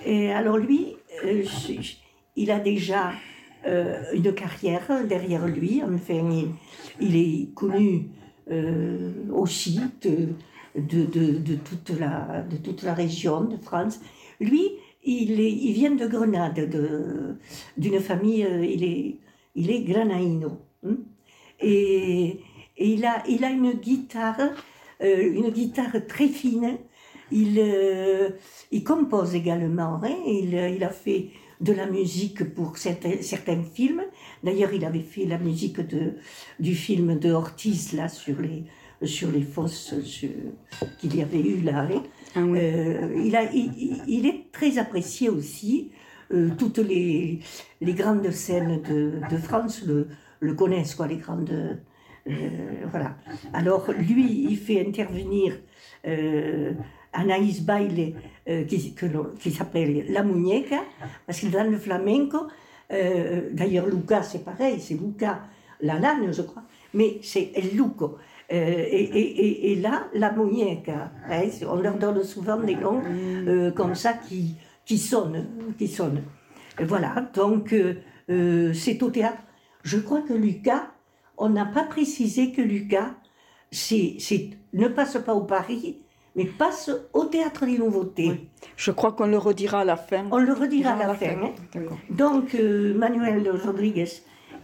Et 0.05 0.32
alors 0.32 0.58
lui, 0.58 0.97
euh, 1.25 1.43
il 2.37 2.50
a 2.50 2.58
déjà 2.61 3.12
euh, 3.67 4.03
une 4.14 4.32
carrière 4.35 4.88
derrière 5.09 5.47
lui. 5.47 5.82
Enfin, 5.82 6.29
il, 7.00 7.17
est 7.17 7.55
connu 7.55 8.09
euh, 8.50 9.12
aussi 9.32 9.81
de, 10.03 10.29
de, 10.76 11.55
toute 11.56 11.91
la, 11.99 12.43
de 12.50 12.56
toute 12.56 12.82
la 12.82 12.94
région 12.94 13.43
de 13.44 13.56
France. 13.56 14.00
Lui, 14.41 14.62
il, 15.05 15.41
est, 15.41 15.50
il 15.53 15.73
vient 15.73 15.94
de 15.94 16.06
Grenade, 16.06 16.69
de- 16.70 17.37
d'une 17.76 18.00
famille, 18.00 18.44
euh, 18.44 18.64
il 18.64 18.85
est, 18.85 19.17
il 19.55 19.70
est 19.70 19.82
granaïno. 19.82 20.53
hein. 20.87 20.97
Et, 21.61 22.41
et 22.76 22.88
il, 22.94 23.05
a, 23.05 23.23
il 23.29 23.44
a 23.44 23.50
une 23.50 23.73
guitare, 23.75 24.41
euh, 25.03 25.32
une 25.32 25.50
guitare 25.50 25.94
très 26.08 26.29
fine. 26.29 26.79
Il, 27.31 27.58
il 28.70 28.84
compose 28.84 29.34
également. 29.34 30.01
hein. 30.03 30.17
Il, 30.27 30.53
il 30.55 30.84
a 30.84 30.91
fait 30.91 31.29
de 31.63 31.73
la 31.73 31.87
musique 31.87 32.45
pour 32.55 32.77
certains, 32.77 33.23
certains 33.23 33.63
films. 33.63 34.03
D'ailleurs, 34.45 34.73
il 34.75 34.85
avait 34.85 35.01
fait 35.15 35.25
la 35.27 35.39
musique 35.39 35.81
de, 35.81 36.15
du 36.61 36.75
film 36.75 37.19
de 37.19 37.31
Ortiz, 37.33 37.93
là, 37.95 38.09
sur 38.09 38.39
les, 38.41 38.65
sur 39.07 39.31
les 39.31 39.43
fosses 39.43 39.95
qu'il 40.99 41.17
y 41.17 41.23
avait 41.23 41.41
eu 41.41 41.61
là. 41.63 41.87
hein. 41.91 42.03
Ah 42.35 42.41
oui. 42.43 42.59
Euh, 42.61 43.23
il, 43.25 43.37
a, 43.37 43.45
il, 43.53 43.71
il- 43.79 44.03
il 44.09 44.27
est 44.27 44.51
très 44.53 44.79
apprécié 44.79 45.29
aussi. 45.29 45.91
Euh, 46.33 46.49
toutes 46.59 46.79
les, 46.79 47.41
les 47.81 47.93
grandes 47.95 48.31
scènes 48.31 48.81
de, 48.83 49.21
de 49.31 49.37
France 49.37 49.85
le, 49.87 50.09
le 50.41 50.55
connaissent, 50.55 50.95
quoi, 50.95 51.07
les 51.07 51.19
grandes. 51.19 51.51
euh, 52.27 52.87
voilà. 52.91 53.17
Alors, 53.53 53.91
lui, 53.93 54.47
il 54.51 54.57
fait 54.57 54.81
intervenir 54.87 55.59
Anaïs 57.13 57.63
Baile, 57.63 58.15
euh, 58.49 58.65
qui, 58.65 59.51
s'appelle 59.51 60.07
La 60.09 60.23
Muñeca, 60.23 60.83
parce 61.27 61.41
que 61.41 61.47
dans 61.47 61.71
le 61.71 61.79
flamenco, 61.79 62.47
euh, 62.93 63.49
d'ailleurs, 63.53 63.87
Luca, 63.87 64.23
c'est 64.23 64.45
pareil, 64.45 64.81
c'est 64.81 64.95
Luca, 64.95 65.43
la 65.81 65.99
lane, 65.99 66.33
je 66.33 66.43
crois, 66.43 66.63
mais 66.95 67.19
c'est 67.23 67.51
El 67.55 67.77
Luco. 67.77 68.19
Euh, 68.53 68.85
et, 68.91 69.03
et, 69.05 69.73
et, 69.73 69.77
là, 69.77 70.09
la 70.15 70.31
muñeca, 70.31 71.11
hein, 71.31 71.43
on 71.67 71.77
leur 71.77 71.97
donne 71.97 72.23
souvent 72.23 72.59
des 72.59 72.77
noms 72.77 73.01
euh, 73.07 73.71
comme 73.71 73.95
ça 73.95 74.13
qui, 74.13 74.57
qui 74.85 74.99
sonnent. 74.99 75.47
Qui 75.79 75.89
sonnent. 75.89 76.23
Voilà, 76.79 77.31
donc 77.35 77.75
c'est 78.29 79.03
au 79.03 79.11
théâtre. 79.11 79.43
Je 79.83 79.99
crois 79.99 80.21
que 80.21 80.35
Lucas, 80.35 80.91
on 81.39 81.49
n'a 81.49 81.65
pas 81.65 81.85
précisé 81.85 82.53
que 82.53 82.61
Lucas 82.61 83.15
ne 84.73 84.89
passe 84.89 85.19
pas 85.25 85.35
au 85.35 85.45
Paris, 85.45 86.01
mais 86.36 86.44
passe 86.46 86.91
au 87.12 87.24
théâtre 87.27 87.67
des 87.67 87.79
nouveautés. 87.79 88.48
Je 88.77 88.91
crois 88.91 89.12
qu'on 89.12 89.27
le 89.27 89.39
redira 89.39 89.81
à 89.81 89.84
la 89.84 89.96
fin. 89.96 90.24
On 90.31 90.39
le 90.39 90.53
redira 90.53 90.93
à 90.93 91.06
la 91.06 91.15
fin. 91.15 91.27
hein. 91.43 91.81
Donc, 92.10 92.55
euh, 92.55 92.94
Manuel 92.94 93.51
Rodriguez 93.65 94.08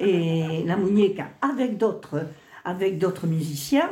et 0.01 0.63
la 0.65 0.77
Muñeca, 0.77 1.29
avec 1.43 1.77
d'autres, 1.77 2.27
avec 2.65 2.99
d'autres 2.99 3.27
musiciens, 3.27 3.91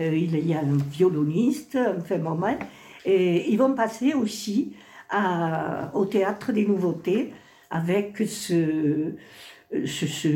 euh, 0.00 0.14
il 0.14 0.46
y 0.46 0.54
a 0.54 0.58
un 0.60 0.76
violoniste, 0.90 1.78
enfin 1.98 2.18
bref, 2.18 2.58
et 3.04 3.50
ils 3.50 3.56
vont 3.58 3.74
passer 3.74 4.12
aussi 4.14 4.72
à- 5.10 5.90
au 5.94 6.04
théâtre 6.06 6.52
des 6.52 6.66
nouveautés 6.66 7.32
avec 7.70 8.18
ce, 8.26 9.12
ce, 9.86 10.06
ce, 10.06 10.28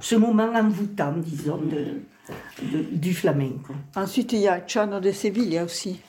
ce 0.00 0.14
moment 0.16 0.50
envoûtant, 0.54 1.12
disons, 1.16 1.58
de, 1.58 2.00
de- 2.62 2.82
du 2.96 3.12
flamenco. 3.14 3.72
Ensuite, 3.96 4.32
il 4.32 4.40
y 4.40 4.48
a 4.48 4.66
Chano 4.66 5.00
de 5.00 5.10
Séville 5.12 5.60
aussi. 5.64 6.00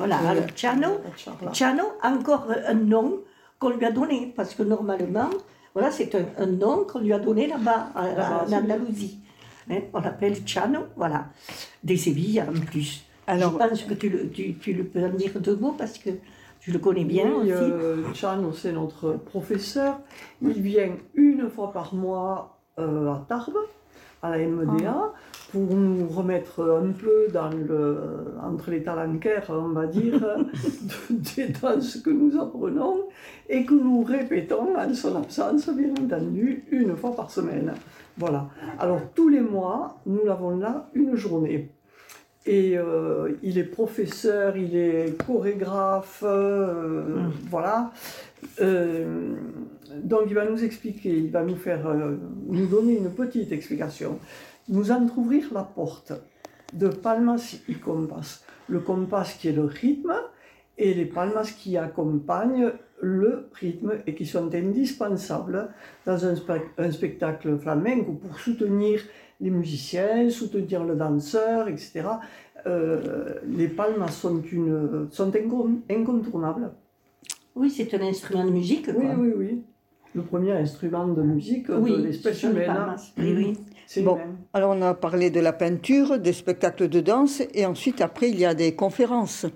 Voilà, 0.00 0.18
alors 0.30 0.44
Chano. 0.56 0.88
Chano, 1.52 1.84
encore 2.02 2.46
un 2.66 2.74
nom 2.74 3.20
qu'on 3.58 3.70
lui 3.70 3.84
a 3.84 3.92
donné, 3.92 4.32
parce 4.34 4.54
que 4.54 4.62
normalement, 4.62 5.30
voilà, 5.74 5.90
c'est 5.90 6.14
un, 6.14 6.24
un 6.42 6.46
nom 6.46 6.84
qu'on 6.84 7.00
lui 7.00 7.12
a 7.12 7.18
donné 7.18 7.46
là-bas, 7.46 7.88
Là-bas, 7.94 8.44
en 8.48 8.52
Andalousie. 8.52 9.20
hein, 9.70 9.80
on 9.92 10.00
l'appelle 10.00 10.36
Chano, 10.46 10.80
voilà, 10.96 11.26
des 11.84 11.96
Sévilles 11.96 12.42
en 12.42 12.58
plus. 12.64 13.04
Alors- 13.26 13.52
Je 13.52 13.58
pense 13.68 13.82
que 13.84 13.94
tu 13.94 14.08
le, 14.08 14.30
tu, 14.30 14.54
tu 14.54 14.72
le 14.72 14.84
peux 14.84 15.04
en 15.04 15.10
dire 15.10 15.32
deux 15.38 15.56
mots 15.56 15.74
parce 15.78 15.98
que 15.98 16.10
tu 16.60 16.72
le 16.72 16.78
connais 16.78 17.04
bien 17.04 17.26
Oui, 17.26 17.52
aussi. 17.52 17.62
euh, 17.62 18.12
Chano, 18.14 18.52
c'est 18.52 18.72
notre 18.72 19.12
professeur. 19.12 20.00
Il 20.42 20.60
vient 20.62 20.90
une 21.14 21.48
fois 21.50 21.70
par 21.72 21.94
mois 21.94 22.58
euh, 22.78 23.12
à 23.12 23.24
Tarbes, 23.28 23.56
à 24.22 24.30
la 24.30 24.38
MDA, 24.46 25.12
pour 25.52 25.74
nous 25.74 26.06
remettre 26.08 26.60
un 26.62 26.92
peu 26.92 27.26
dans 27.32 27.50
le, 27.50 27.98
entre 28.42 28.70
les 28.70 28.82
talanquères, 28.82 29.46
on 29.50 29.68
va 29.70 29.86
dire, 29.86 30.20
de- 31.10 31.14
des 31.36 31.48
danses 31.48 31.96
que 31.98 32.10
nous 32.10 32.40
apprenons 32.40 33.04
et 33.48 33.64
que 33.64 33.74
nous 33.74 34.02
répétons 34.04 34.76
en 34.76 34.94
son 34.94 35.16
absence, 35.16 35.68
bien 35.70 35.90
entendu, 36.00 36.64
une 36.70 36.96
fois 36.96 37.14
par 37.16 37.30
semaine. 37.30 37.72
Voilà. 38.16 38.48
Alors, 38.78 39.00
tous 39.14 39.28
les 39.28 39.40
mois, 39.40 39.98
nous 40.06 40.24
l'avons 40.24 40.56
là 40.58 40.88
une 40.94 41.16
journée. 41.16 41.70
Et 42.46 42.78
euh, 42.78 43.32
il 43.42 43.58
est 43.58 43.64
professeur, 43.64 44.56
il 44.56 44.74
est 44.76 45.14
chorégraphe, 45.26 46.22
euh, 46.26 47.02
Mm. 47.26 47.30
voilà. 47.50 47.90
Euh, 48.60 49.34
donc 50.02 50.22
il 50.28 50.34
va 50.34 50.48
nous 50.48 50.62
expliquer, 50.64 51.10
il 51.10 51.30
va 51.30 51.42
nous 51.42 51.56
faire, 51.56 51.80
nous 52.48 52.66
donner 52.66 52.96
une 52.96 53.10
petite 53.10 53.52
explication, 53.52 54.18
nous 54.70 54.90
entrouvrir 54.90 55.52
la 55.52 55.62
porte 55.64 56.12
de 56.72 56.88
palmas 56.88 57.56
y 57.68 57.74
compas. 57.74 58.40
Le 58.68 58.80
compas 58.80 59.24
qui 59.38 59.48
est 59.48 59.52
le 59.52 59.64
rythme 59.64 60.14
et 60.78 60.94
les 60.94 61.04
palmas 61.06 61.50
qui 61.58 61.76
accompagnent 61.76 62.72
le 63.02 63.48
rythme 63.54 63.94
et 64.06 64.14
qui 64.14 64.24
sont 64.26 64.54
indispensables 64.54 65.68
dans 66.06 66.24
un, 66.24 66.34
spec- 66.34 66.70
un 66.78 66.90
spectacle 66.90 67.58
flamenco 67.58 68.12
pour 68.12 68.38
soutenir 68.38 69.00
les 69.40 69.50
musiciens, 69.50 70.28
soutenir 70.30 70.84
le 70.84 70.94
danseur, 70.94 71.68
etc. 71.68 72.02
Euh, 72.66 73.34
les 73.46 73.68
palmas 73.68 74.08
sont, 74.08 74.40
une, 74.42 75.08
sont 75.10 75.30
incon- 75.30 75.80
incontournables. 75.90 76.70
Oui, 77.56 77.70
c'est 77.70 77.92
un 77.94 78.02
instrument 78.02 78.44
de 78.44 78.50
musique. 78.50 78.86
Oui, 78.88 79.06
quoi. 79.06 79.14
oui, 79.18 79.32
oui. 79.36 79.62
Le 80.14 80.22
premier 80.22 80.52
instrument 80.52 81.08
de 81.08 81.22
musique 81.22 81.66
Oui, 81.70 81.96
de 81.96 82.02
l'espèce 82.02 82.42
humaine. 82.42 82.66
palmas. 82.66 83.12
Oui, 83.16 83.32
oui. 83.36 83.58
C'est 83.86 84.02
Bon. 84.02 84.16
humain. 84.16 84.36
Alors 84.52 84.74
on 84.76 84.82
a 84.82 84.94
parlé 84.94 85.30
de 85.30 85.40
la 85.40 85.52
peinture, 85.52 86.18
des 86.18 86.32
spectacles 86.32 86.88
de 86.88 87.00
danse, 87.00 87.42
et 87.54 87.66
ensuite 87.66 88.00
après 88.00 88.30
il 88.30 88.38
y 88.38 88.44
a 88.44 88.54
des 88.54 88.74
conférences. 88.74 89.46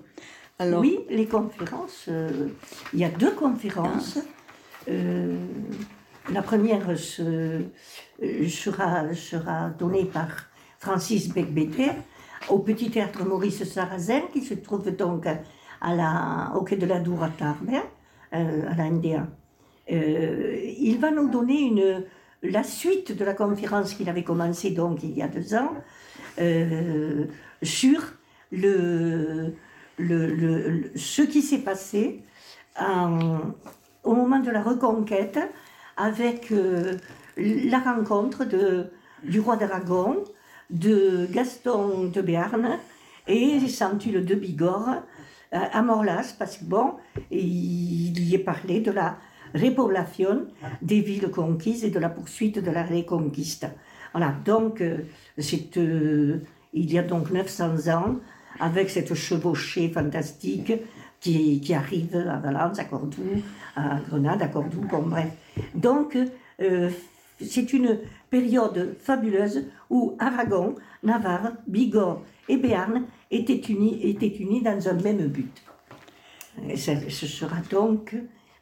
Alors, 0.57 0.79
Oui, 0.79 0.99
les 1.09 1.25
conférences. 1.25 2.05
euh, 2.07 2.47
il 2.93 2.99
y 2.99 3.03
a 3.03 3.09
deux 3.09 3.31
conférences. 3.31 4.19
Euh, 4.87 5.35
la 6.31 6.41
première 6.41 6.97
se- 6.97 7.21
euh, 8.23 8.47
sera, 8.47 9.13
sera 9.13 9.69
donnée 9.69 10.05
par 10.05 10.27
Francis 10.79 11.27
Becbéter 11.33 11.91
au 12.47 12.59
Petit 12.59 12.89
Théâtre 12.89 13.25
Maurice 13.25 13.65
Sarrazin, 13.65 14.21
qui 14.31 14.41
se 14.41 14.53
trouve 14.53 14.95
donc 14.95 15.25
à 15.81 15.93
la, 15.95 16.53
au 16.55 16.63
quai 16.63 16.77
de 16.77 16.85
la 16.85 16.99
Dour 16.99 17.21
à 17.23 17.29
Tarbes, 17.29 17.69
à 18.31 18.39
la 18.77 18.85
NDA. 18.89 19.27
Il 19.89 20.97
va 21.01 21.11
nous 21.11 21.29
donner 21.29 21.59
une, 21.61 22.03
la 22.43 22.63
suite 22.63 23.15
de 23.15 23.25
la 23.25 23.33
conférence 23.33 23.93
qu'il 23.93 24.09
avait 24.09 24.23
commencée 24.23 24.71
donc 24.71 25.03
il 25.03 25.17
y 25.17 25.21
a 25.21 25.27
deux 25.27 25.55
ans 25.55 25.73
euh, 26.39 27.25
sur 27.63 28.01
le, 28.51 29.53
ce 30.95 31.21
qui 31.21 31.41
s'est 31.41 31.59
passé 31.59 32.23
au 32.77 34.13
moment 34.13 34.39
de 34.39 34.51
la 34.51 34.61
reconquête 34.61 35.39
avec 35.97 36.51
euh, 36.51 36.97
la 37.37 37.79
rencontre 37.79 38.45
du 39.23 39.39
roi 39.39 39.55
d'Aragon, 39.55 40.23
de 40.69 41.27
Gaston 41.31 42.05
de 42.05 42.21
Béarn 42.21 42.77
et 43.27 43.59
Santule 43.67 44.25
de 44.25 44.35
Bigorre 44.35 45.03
euh, 45.53 45.57
à 45.71 45.81
Morlas, 45.81 46.35
parce 46.37 46.57
que 46.57 46.65
bon, 46.65 46.95
il 47.31 48.19
y 48.19 48.35
est 48.35 48.39
parlé 48.39 48.81
de 48.81 48.91
la 48.91 49.17
repopulation 49.55 50.45
des 50.81 51.01
villes 51.01 51.29
conquises 51.31 51.83
et 51.83 51.89
de 51.89 51.99
la 51.99 52.09
poursuite 52.09 52.59
de 52.63 52.71
la 52.71 52.83
reconquiste. 52.83 53.67
Voilà, 54.13 54.33
donc 54.45 54.81
euh, 54.81 54.99
c'est, 55.37 55.77
euh, 55.77 56.41
il 56.73 56.91
y 56.91 56.99
a 56.99 57.03
donc 57.03 57.31
900 57.31 57.91
ans, 57.93 58.15
avec 58.59 58.89
cette 58.89 59.13
chevauchée 59.13 59.89
fantastique 59.89 60.73
qui, 61.19 61.73
arrive 61.73 62.15
à 62.15 62.37
Valence, 62.37 62.79
à 62.79 62.85
Cordoue, 62.85 63.41
à 63.75 63.99
Grenade, 64.07 64.41
à 64.41 64.47
Cordoue, 64.47 64.85
bon 64.89 65.01
bref. 65.03 65.27
Donc, 65.73 66.17
euh, 66.61 66.89
c'est 67.41 67.73
une 67.73 67.99
période 68.29 68.95
fabuleuse 68.99 69.65
où 69.89 70.15
Aragon, 70.19 70.75
Navarre, 71.03 71.53
Bigorre 71.67 72.21
et 72.47 72.57
Béarn 72.57 73.05
étaient 73.31 73.61
unis, 73.69 74.61
dans 74.61 74.87
un 74.87 74.93
même 74.93 75.27
but. 75.27 75.63
Ce 76.75 77.27
sera 77.27 77.57
donc 77.69 78.15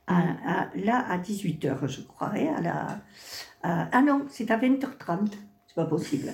à, 0.07 0.17
à- 0.45 0.67
là 0.75 1.05
à 1.09 1.17
18h, 1.17 1.87
je 1.87 2.01
crois. 2.01 2.29
à 2.29 2.61
la, 2.61 2.99
à- 3.63 3.87
ah 3.91 4.01
non, 4.01 4.25
c'est 4.29 4.49
à 4.51 4.57
20h30. 4.57 5.29
C'est 5.67 5.75
pas 5.75 5.85
possible. 5.85 6.27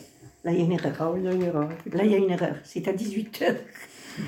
Là, 0.43 0.51
il 0.51 0.59
y 0.59 0.61
a 0.61 0.65
une 0.65 0.71
erreur. 0.73 0.95
Ah 0.99 1.11
oui, 1.11 1.19
il 1.21 1.25
y 1.25 1.27
a 1.29 1.33
une 1.33 1.43
erreur. 1.43 1.69
Là, 1.91 2.03
il 2.05 2.11
y 2.11 2.15
a 2.15 2.17
une 2.17 2.29
erreur. 2.31 2.55
C'est 2.63 2.87
à 2.87 2.93
18h. 2.93 3.55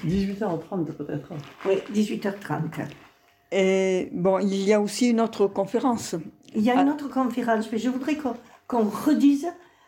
18h30 0.05 0.85
peut-être. 0.93 1.29
Oui, 1.65 1.75
18h30. 1.93 2.85
et 3.51 4.09
bon, 4.13 4.39
il 4.39 4.63
y 4.63 4.73
a 4.73 4.79
aussi 4.81 5.09
une 5.09 5.19
autre 5.21 5.47
conférence. 5.47 6.15
Il 6.55 6.61
y 6.63 6.71
a 6.71 6.81
une 6.81 6.89
autre 6.89 7.09
conférence, 7.09 7.71
mais 7.71 7.77
je 7.77 7.89
voudrais 7.89 8.15
qu'on 8.15 8.35
qu'on 8.67 8.83
redise. 8.89 9.47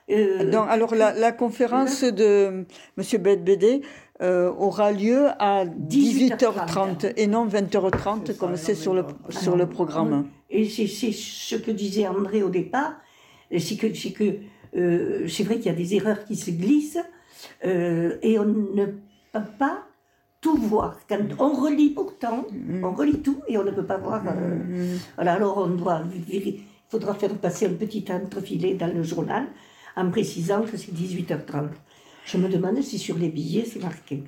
euh, 0.10 0.50
Donc, 0.52 0.68
alors 0.70 0.94
la, 0.96 1.14
la 1.14 1.32
conférence 1.32 2.04
de 2.04 2.66
M. 2.98 3.22
Bedbédé 3.22 3.82
euh, 4.22 4.52
aura 4.52 4.92
lieu 4.92 5.28
à 5.40 5.66
18h30 5.66 7.14
et 7.18 7.28
non 7.28 7.48
20h30 7.48 8.20
C'est 8.28 8.38
comme 8.38 8.56
c'est 8.58 8.76
sur 8.76 8.94
le, 8.94 9.06
sur 9.30 9.56
le 9.58 9.68
programme. 9.68 10.28
Et 10.50 10.70
c'est 10.70 10.88
ce 10.88 11.56
que 11.56 11.72
disait 11.72 12.08
André 12.08 12.44
au 12.44 12.50
départ, 12.50 12.94
c'est 13.58 13.76
que 13.76 13.94
c'est 13.94 14.12
que 14.12 14.36
euh, 14.76 15.28
c'est 15.28 15.44
vrai 15.44 15.58
qu'il 15.58 15.68
y 15.68 15.70
a 15.70 15.78
des 15.78 15.96
erreurs 15.96 16.26
qui 16.26 16.36
se 16.36 16.52
glissent 16.52 17.00
euh, 17.66 18.18
et 18.22 18.38
on 18.40 18.46
ne 18.46 18.86
peut 18.86 19.40
pas 19.58 19.84
tout 20.42 20.58
voir. 20.58 21.00
Quand 21.08 21.20
on 21.40 21.54
relit 21.54 21.90
pourtant, 21.90 22.46
on 22.84 22.92
relit 22.92 23.20
tout 23.22 23.42
et 23.48 23.58
on 23.58 23.64
ne 23.64 23.72
peut 23.72 23.86
pas 23.86 23.98
voir. 23.98 24.24
euh, 24.28 24.96
voilà, 25.16 25.34
alors 25.34 25.58
on 25.58 25.70
doit, 25.70 26.02
il 26.30 26.60
faudra 26.90 27.14
faire 27.16 27.34
passer 27.36 27.66
un 27.66 27.74
petit 27.74 28.06
entrefilet 28.12 28.76
dans 28.76 28.94
le 28.94 29.02
journal 29.04 29.46
en 29.96 30.10
précisant 30.10 30.62
que 30.62 30.78
c'est 30.78 30.92
18h30. 30.94 31.70
Je 32.26 32.38
me 32.38 32.48
demande 32.50 32.82
si 32.82 32.98
sur 33.00 33.18
les 33.18 33.30
billets 33.30 33.66
c'est 33.66 33.82
marqué. 33.82 34.24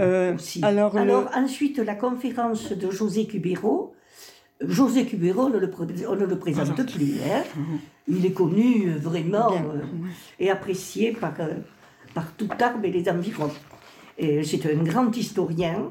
Euh, 0.00 0.36
alors, 0.62 0.92
le- 1.04 1.26
ensuite, 1.44 1.78
la 1.78 1.94
conférence 1.94 2.72
de 2.72 2.90
José 2.90 3.26
Cubero. 3.26 3.94
José 4.60 5.04
Cubero, 5.04 5.42
on 5.46 5.50
ne 5.50 5.58
le, 5.58 5.70
pré- 5.70 5.86
on 6.08 6.16
ne 6.16 6.24
le 6.26 6.38
présente 6.38 6.76
plus. 6.92 7.14
hein. 7.24 7.42
Il 8.08 8.24
est 8.26 8.32
connu 8.32 8.88
euh, 8.88 8.98
vraiment 8.98 9.52
euh, 9.52 9.80
et 10.38 10.50
apprécié 10.50 11.12
par, 11.12 11.34
euh, 11.40 11.54
par 12.14 12.32
tout 12.36 12.48
Tarbes 12.58 12.84
et 12.84 12.90
les 12.90 13.08
environs. 13.08 13.50
C'est 14.18 14.64
un 14.72 14.82
grand 14.84 15.14
historien 15.16 15.90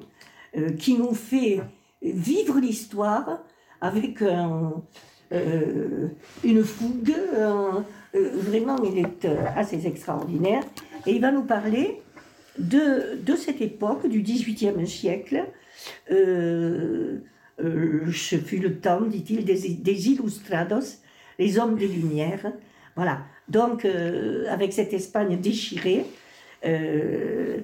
qui 0.80 0.98
nous 0.98 1.14
fait 1.14 1.60
vivre 2.02 2.60
l'histoire 2.60 3.40
avec 3.82 4.22
un, 4.22 4.72
euh, 5.34 6.08
une 6.44 6.64
fougue. 6.64 7.14
euh, 7.36 7.82
vraiment, 8.14 8.76
il 8.84 9.00
est 9.00 9.26
euh, 9.26 9.36
assez 9.56 9.88
extraordinaire. 9.88 10.64
Et 11.08 11.12
il 11.16 11.22
va 11.22 11.32
nous 11.32 11.44
parler 11.44 12.02
de, 12.60 13.18
de 13.22 13.36
cette 13.36 13.62
époque, 13.62 14.08
du 14.08 14.22
XVIIIe 14.22 14.88
siècle. 14.88 15.46
Ce 16.10 17.20
fut 18.38 18.58
le 18.58 18.78
temps, 18.80 19.02
dit-il, 19.02 19.46
des, 19.46 19.70
des 19.70 20.10
illustrados, 20.10 21.00
les 21.40 21.58
hommes 21.60 21.76
des 21.78 21.88
Lumières. 21.88 22.52
Voilà. 22.96 23.20
Donc, 23.50 23.86
avec 24.50 24.72
cette 24.74 24.94
Espagne 24.94 25.40
déchirée, 25.40 26.06
et, 26.64 27.60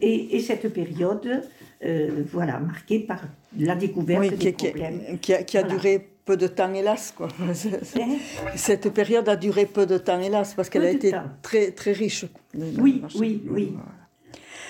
et- 0.00 0.36
et 0.36 0.40
cette 0.40 0.72
période, 0.72 1.42
euh, 1.84 2.22
voilà, 2.32 2.58
marquée 2.58 3.00
par 3.00 3.20
la 3.58 3.74
découverte 3.74 4.20
oui, 4.22 4.30
des 4.30 4.36
qui, 4.36 4.52
qui- 4.54 4.66
problèmes. 4.68 5.18
qui 5.20 5.34
a, 5.34 5.42
qui 5.42 5.58
a 5.58 5.62
Voilà. 5.62 5.76
duré 5.76 6.08
peu 6.28 6.36
de 6.36 6.46
temps, 6.46 6.72
hélas. 6.74 7.14
Quoi. 7.16 7.28
Hein 7.40 8.16
Cette 8.54 8.92
période 8.92 9.28
a 9.30 9.36
duré 9.36 9.64
peu 9.64 9.86
de 9.86 9.96
temps, 9.96 10.20
hélas, 10.20 10.52
parce 10.54 10.68
qu'elle 10.68 10.84
a 10.84 10.90
été 10.90 11.10
temps. 11.12 11.22
très, 11.40 11.70
très 11.70 11.92
riche. 11.92 12.26
Oui, 12.54 13.02
oui, 13.18 13.42
oui. 13.48 13.74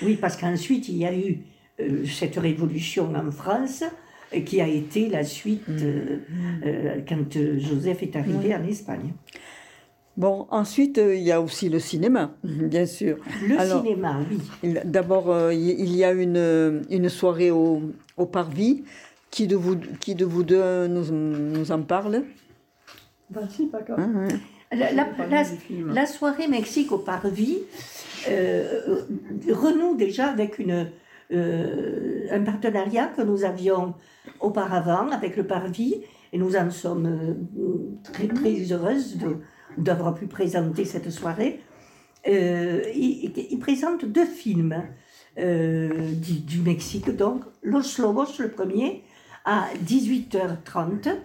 Oui, 0.05 0.17
parce 0.23 0.37
qu'ensuite, 0.37 0.89
il 0.89 0.99
y 0.99 1.05
a 1.05 1.13
eu 1.13 1.41
euh, 1.81 2.05
cette 2.07 2.37
révolution 2.37 3.13
en 3.13 3.29
France 3.33 3.83
euh, 4.33 4.41
qui 4.43 4.61
a 4.61 4.69
été 4.69 5.09
la 5.09 5.25
suite 5.25 5.65
euh, 5.69 6.19
euh, 6.65 7.01
quand 7.09 7.33
Joseph 7.59 8.05
est 8.05 8.15
arrivé 8.15 8.55
en 8.55 8.63
Espagne. 8.63 9.13
Bon, 10.17 10.47
ensuite, 10.51 11.01
il 11.05 11.23
y 11.23 11.33
a 11.33 11.41
aussi 11.41 11.69
le 11.69 11.81
cinéma, 11.81 12.37
bien 12.45 12.87
sûr. 12.87 13.17
Le 13.49 13.59
Alors, 13.59 13.83
cinéma, 13.83 14.21
oui. 14.31 14.75
D'abord, 14.85 15.27
il 15.53 15.71
il 15.85 15.95
y 15.97 16.05
a 16.05 16.13
une, 16.13 16.83
une 16.91 17.09
soirée 17.09 17.51
au, 17.53 17.83
au 18.17 18.27
Parvis. 18.27 18.85
Qui 19.31 19.47
de 19.47 19.57
vous, 19.57 19.77
qui 20.01 20.15
de 20.15 20.25
vous 20.25 20.43
deux 20.43 20.87
nous, 20.89 21.05
nous 21.13 21.71
en 21.71 21.83
parle? 21.83 22.23
Vas-y. 23.31 23.69
Hein, 23.97 24.13
hein. 24.17 24.29
La, 24.73 26.07
soirée 26.07 26.47
Mexique 26.49 26.93
au 26.93 26.99
Parvis 26.99 27.59
euh, 28.29 29.03
renoue 29.51 29.97
déjà 29.97 30.27
avec 30.29 30.59
une, 30.59 30.91
euh, 31.33 32.27
un 32.31 32.43
partenariat 32.43 33.07
que 33.09 33.23
nous 33.23 33.45
avions 33.45 33.95
auparavant 34.41 35.09
avec 35.11 35.37
le 35.37 35.47
Parvis 35.47 36.03
et 36.33 36.39
nous 36.39 36.57
en 36.57 36.71
sommes 36.71 37.07
euh, 37.07 37.35
très, 38.13 38.29
très 38.29 38.73
heureuses 38.73 39.17
de- 39.17 39.37
d'avoir 39.79 40.15
pu 40.15 40.27
présenter 40.27 40.85
cette 40.85 41.11
soirée. 41.11 41.61
Euh, 42.27 42.83
il, 42.95 43.33
il 43.51 43.59
présente 43.59 44.05
deux 44.05 44.27
films 44.27 44.83
euh, 45.39 46.13
du, 46.13 46.41
du 46.41 46.61
Mexique, 46.61 47.09
donc 47.15 47.43
Los 47.63 47.99
Lobos, 48.03 48.39
le 48.39 48.51
premier, 48.51 49.03
à 49.45 49.69
18h30, 49.85 51.17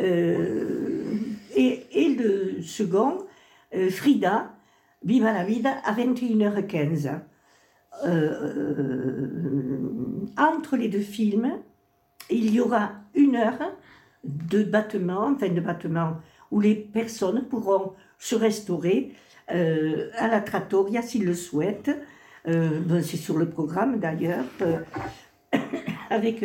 euh, 0.00 1.14
et, 1.54 2.16
le 2.18 2.62
second, 2.62 3.18
euh, 3.74 3.90
Frida, 3.90 4.52
Viva 5.04 5.32
la 5.32 5.44
Vida, 5.44 5.76
à 5.84 5.92
21h15. 5.94 7.20
Euh, 8.06 9.28
entre 10.36 10.76
les 10.76 10.88
deux 10.88 11.00
films, 11.00 11.52
il 12.30 12.52
y 12.52 12.60
aura 12.60 12.92
une 13.14 13.36
heure 13.36 13.72
de 14.24 14.62
battement, 14.62 15.26
enfin 15.26 15.48
de 15.48 15.60
battement, 15.60 16.16
où 16.50 16.60
les 16.60 16.74
personnes 16.74 17.44
pourront 17.48 17.94
se 18.18 18.34
restaurer 18.34 19.12
à 19.48 20.28
la 20.28 20.40
trattoria 20.40 21.02
s'ils 21.02 21.24
le 21.24 21.34
souhaitent. 21.34 21.90
Ben, 22.46 23.02
C'est 23.02 23.16
sur 23.16 23.36
le 23.36 23.48
programme 23.48 23.98
d'ailleurs. 23.98 24.44
avec 26.10 26.44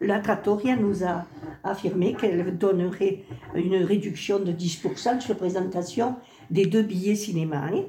la 0.00 0.20
trattoria 0.20 0.76
nous 0.76 1.04
a 1.04 1.26
affirmé 1.64 2.14
qu'elle 2.14 2.56
donnerait 2.56 3.20
une 3.54 3.76
réduction 3.76 4.38
de 4.38 4.52
10% 4.52 5.20
sur 5.20 5.30
la 5.30 5.34
présentation 5.34 6.16
des 6.50 6.66
deux 6.66 6.82
billets 6.82 7.14
cinéma. 7.14 7.66
hein. 7.72 7.84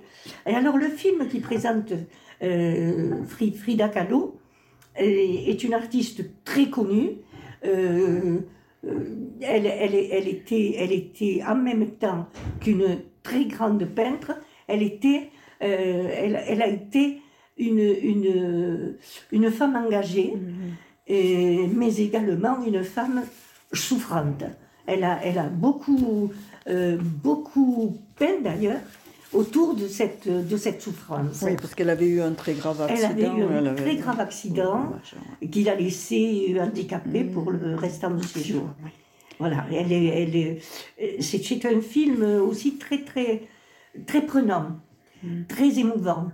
Et 0.45 0.53
alors 0.55 0.77
le 0.77 0.87
film 0.89 1.27
qui 1.27 1.39
présente 1.39 1.93
euh, 2.43 3.23
Fri- 3.25 3.53
Frida 3.53 3.89
Kahlo 3.89 4.39
est, 4.95 5.63
une 5.63 5.73
artiste 5.73 6.23
très 6.43 6.69
connue. 6.69 7.17
Euh, 7.65 8.39
euh, 8.85 9.03
elle, 9.41 10.27
était, 10.27 11.41
en 11.47 11.55
même 11.55 11.91
temps 11.91 12.27
qu'une 12.61 12.99
très 13.23 13.45
grande 13.45 13.85
peintre, 13.85 14.33
elle, 14.67 14.81
a 14.81 16.67
été 16.67 17.21
une, 17.57 18.95
femme 19.51 19.75
engagée, 19.75 20.33
et- 21.07 21.67
mais 21.67 21.95
également 21.97 22.63
une 22.65 22.83
femme 22.83 23.23
souffrante. 23.73 24.43
Elle 24.85 25.03
a, 25.03 25.19
elle 25.23 25.37
a 25.37 25.47
beaucoup, 25.49 26.31
euh, 26.69 26.97
beaucoup 27.23 27.97
peint 28.17 28.39
d'ailleurs 28.41 28.79
autour 29.33 29.73
de 29.75 29.87
cette, 29.87 30.27
de 30.29 30.57
cette 30.57 30.81
souffrance. 30.81 31.41
Oui, 31.43 31.55
parce 31.57 31.75
qu'elle 31.75 31.89
avait 31.89 32.07
eu 32.07 32.21
un 32.21 32.31
très 32.31 32.53
grave 32.53 32.77
Elle 32.89 33.03
accident. 33.03 33.31
avait 33.33 33.41
eu 33.41 33.43
un 33.43 33.57
elle 33.57 33.67
avait- 33.67 33.81
très 33.83 33.95
grave 33.97 34.19
accident 34.21 34.93
qui 35.51 35.63
l'a 35.63 35.75
laissé 35.75 36.55
handicapée 36.59 37.25
pour 37.25 37.51
le 37.51 37.75
restant 37.75 38.11
de 38.11 38.23
ses 38.23 38.41
jours. 38.43 38.69
Voilà, 39.39 39.65
elle 39.71 39.91
est, 39.91 40.05
elle 40.05 40.35
est, 40.35 40.59
c'est, 41.21 41.65
un 41.65 41.81
film 41.81 42.23
aussi 42.23 42.77
très, 42.77 43.03
très, 43.03 43.43
très 44.07 44.21
prenant, 44.25 44.77
très 45.49 45.77
émouvant. 45.77 46.31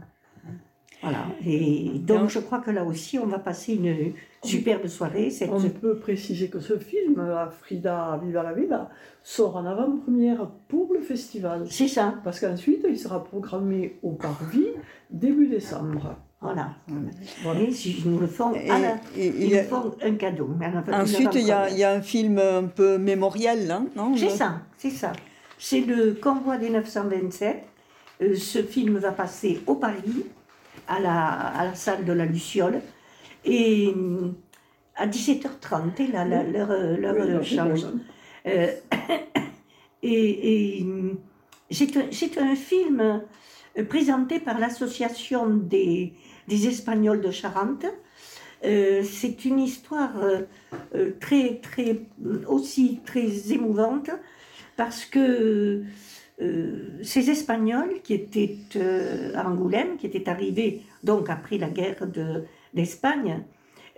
Voilà, 1.03 1.25
et 1.45 1.91
donc 1.99 2.29
je 2.29 2.39
crois 2.39 2.59
que 2.59 2.71
là 2.71 2.83
aussi, 2.83 3.19
on 3.19 3.25
va 3.27 3.37
passer 3.39 3.73
une 3.75 4.13
superbe 4.43 4.87
soirée. 4.87 5.29
Cette... 5.29 5.51
On 5.51 5.59
peut 5.69 5.97
préciser 5.97 6.47
que 6.49 6.59
ce 6.59 6.77
film, 6.79 7.19
euh, 7.19 7.45
Frida 7.51 8.19
Viva 8.23 8.41
la 8.41 8.53
Vida, 8.53 8.89
sort 9.21 9.57
en 9.57 9.65
avant-première 9.65 10.49
pour 10.69 10.93
le 10.93 11.01
festival. 11.01 11.65
C'est 11.69 11.87
ça, 11.89 12.15
Parce 12.23 12.39
qu'ensuite, 12.39 12.85
il 12.89 12.97
sera 12.97 13.23
programmé 13.23 13.97
au 14.01 14.11
Parvis 14.13 14.67
début 15.11 15.47
décembre. 15.47 16.15
voilà. 16.41 16.69
Voilà. 17.43 17.59
Et 17.61 17.71
si 17.71 18.01
nous 18.05 18.19
le 18.19 18.27
font, 18.27 18.53
Et- 18.53 18.67
la- 18.67 18.95
et- 19.17 19.27
ils 19.45 19.55
nous 19.55 19.63
font 19.63 19.91
un 20.01 20.15
cadeau. 20.15 20.49
Ensuite, 20.91 21.29
il 21.35 21.41
y, 21.47 21.51
a, 21.51 21.57
avant-première. 21.63 21.69
il 21.71 21.79
y 21.79 21.83
a 21.83 21.91
un 21.93 22.01
film 22.01 22.37
un 22.39 22.63
peu 22.63 22.97
mémoriel, 22.97 23.67
là, 23.67 23.81
non 23.95 24.15
C'est 24.15 24.29
ça, 24.29 24.61
c'est 24.77 24.89
ça. 24.89 25.11
C'est 25.59 25.81
le 25.81 26.13
Convoi 26.13 26.57
des 26.57 26.69
927. 26.69 27.63
Euh, 28.21 28.35
ce 28.35 28.61
film 28.61 28.97
va 28.97 29.11
passer 29.11 29.61
au 29.67 29.75
Paris, 29.75 30.25
à 30.87 30.99
la, 30.99 31.25
à 31.29 31.65
la 31.65 31.75
salle 31.75 32.05
de 32.05 32.13
la 32.13 32.25
Luciole. 32.25 32.81
Et 33.45 33.89
hum, 33.93 34.35
à 34.95 35.07
17h30, 35.07 35.99
et 36.01 36.07
là, 36.07 36.23
la- 36.25 36.43
l'heure 36.43 36.71
euh, 36.71 36.95
l'heure, 36.97 37.15
Oui, 37.19 37.31
euh, 37.31 37.43
change. 37.43 37.85
Euh, 38.45 38.67
et 40.01 40.79
et, 40.81 40.85
c'est 41.71 41.95
un, 41.97 42.03
c'est 42.11 42.37
un 42.37 42.55
film 42.55 43.21
euh, 43.77 43.83
présenté 43.85 44.39
par 44.39 44.59
l'association 44.59 45.47
des, 45.49 46.13
des 46.47 46.67
Espagnols 46.67 47.21
de 47.21 47.31
Charente. 47.31 47.85
Euh, 48.65 49.01
c'est 49.03 49.45
une 49.45 49.59
histoire 49.59 50.17
euh, 50.21 50.41
euh, 50.95 51.11
très, 51.19 51.59
très, 51.61 52.01
aussi 52.47 52.99
très 53.05 53.51
émouvante 53.53 54.09
parce 54.75 55.05
que 55.05 55.83
euh, 56.41 56.99
ces 57.03 57.29
Espagnols 57.29 58.01
qui 58.03 58.15
étaient 58.15 58.57
euh, 58.75 59.33
à 59.35 59.47
Angoulême, 59.47 59.97
qui 59.97 60.07
étaient 60.07 60.27
arrivés 60.27 60.81
donc 61.03 61.29
après 61.29 61.57
la 61.57 61.69
guerre 61.69 62.07
de- 62.07 62.43
d'Espagne, 62.73 63.43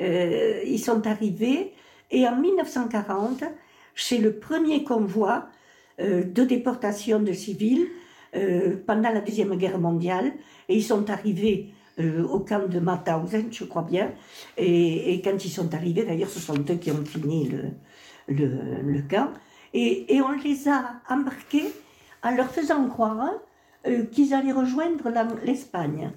euh, 0.02 0.60
ils 0.65 0.80
sont 0.80 1.08
arrivés 1.08 1.71
et 2.12 2.28
en 2.28 2.36
1940, 2.36 3.45
c'est 3.95 4.17
le 4.17 4.34
premier 4.34 4.84
convoi 4.84 5.48
de 5.98 6.43
déportation 6.43 7.21
de 7.21 7.32
civils 7.32 7.88
pendant 8.86 9.10
la 9.12 9.21
Deuxième 9.21 9.56
Guerre 9.56 9.80
mondiale 9.80 10.34
et 10.67 10.76
ils 10.76 10.84
sont 10.84 11.10
arrivés 11.10 11.69
au 11.98 12.39
camp 12.39 12.67
de 12.67 12.80
Mauthausen, 12.82 13.48
je 13.50 13.63
crois 13.63 13.84
bien, 13.84 14.12
et, 14.58 15.21
quand 15.24 15.45
ils 15.45 15.50
sont 15.50 15.74
arrivés, 15.74 16.04
d'ailleurs 16.04 16.30
ce 16.30 16.41
sont 16.41 16.60
eux 16.69 16.76
qui 16.76 16.91
ont 16.91 17.06
fini 17.06 17.50
le, 18.28 19.02
camp, 19.10 19.30
et 19.74 20.19
on 20.21 20.32
les 20.34 20.67
a 20.67 21.00
embarqués 21.10 21.71
en 22.26 22.32
leur 22.36 22.50
faisant 22.58 22.84
croire 22.88 23.30
euh, 23.88 24.04
qu'ils 24.14 24.34
allaient 24.34 24.52
rejoindre 24.64 25.06
l'Espagne. 25.46 26.12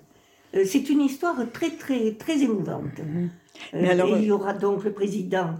Euh, 0.54 0.64
c'est 0.70 0.88
une 0.94 1.02
histoire 1.02 1.36
très, 1.52 1.70
très, 1.70 2.12
très 2.22 2.36
émouvante. 2.42 2.98
Euh, 3.00 3.26
Mais 3.82 3.90
alors, 3.90 4.08
et 4.08 4.20
il 4.20 4.24
y 4.24 4.32
aura 4.32 4.52
donc 4.66 4.78
le 4.84 4.92
président 5.00 5.50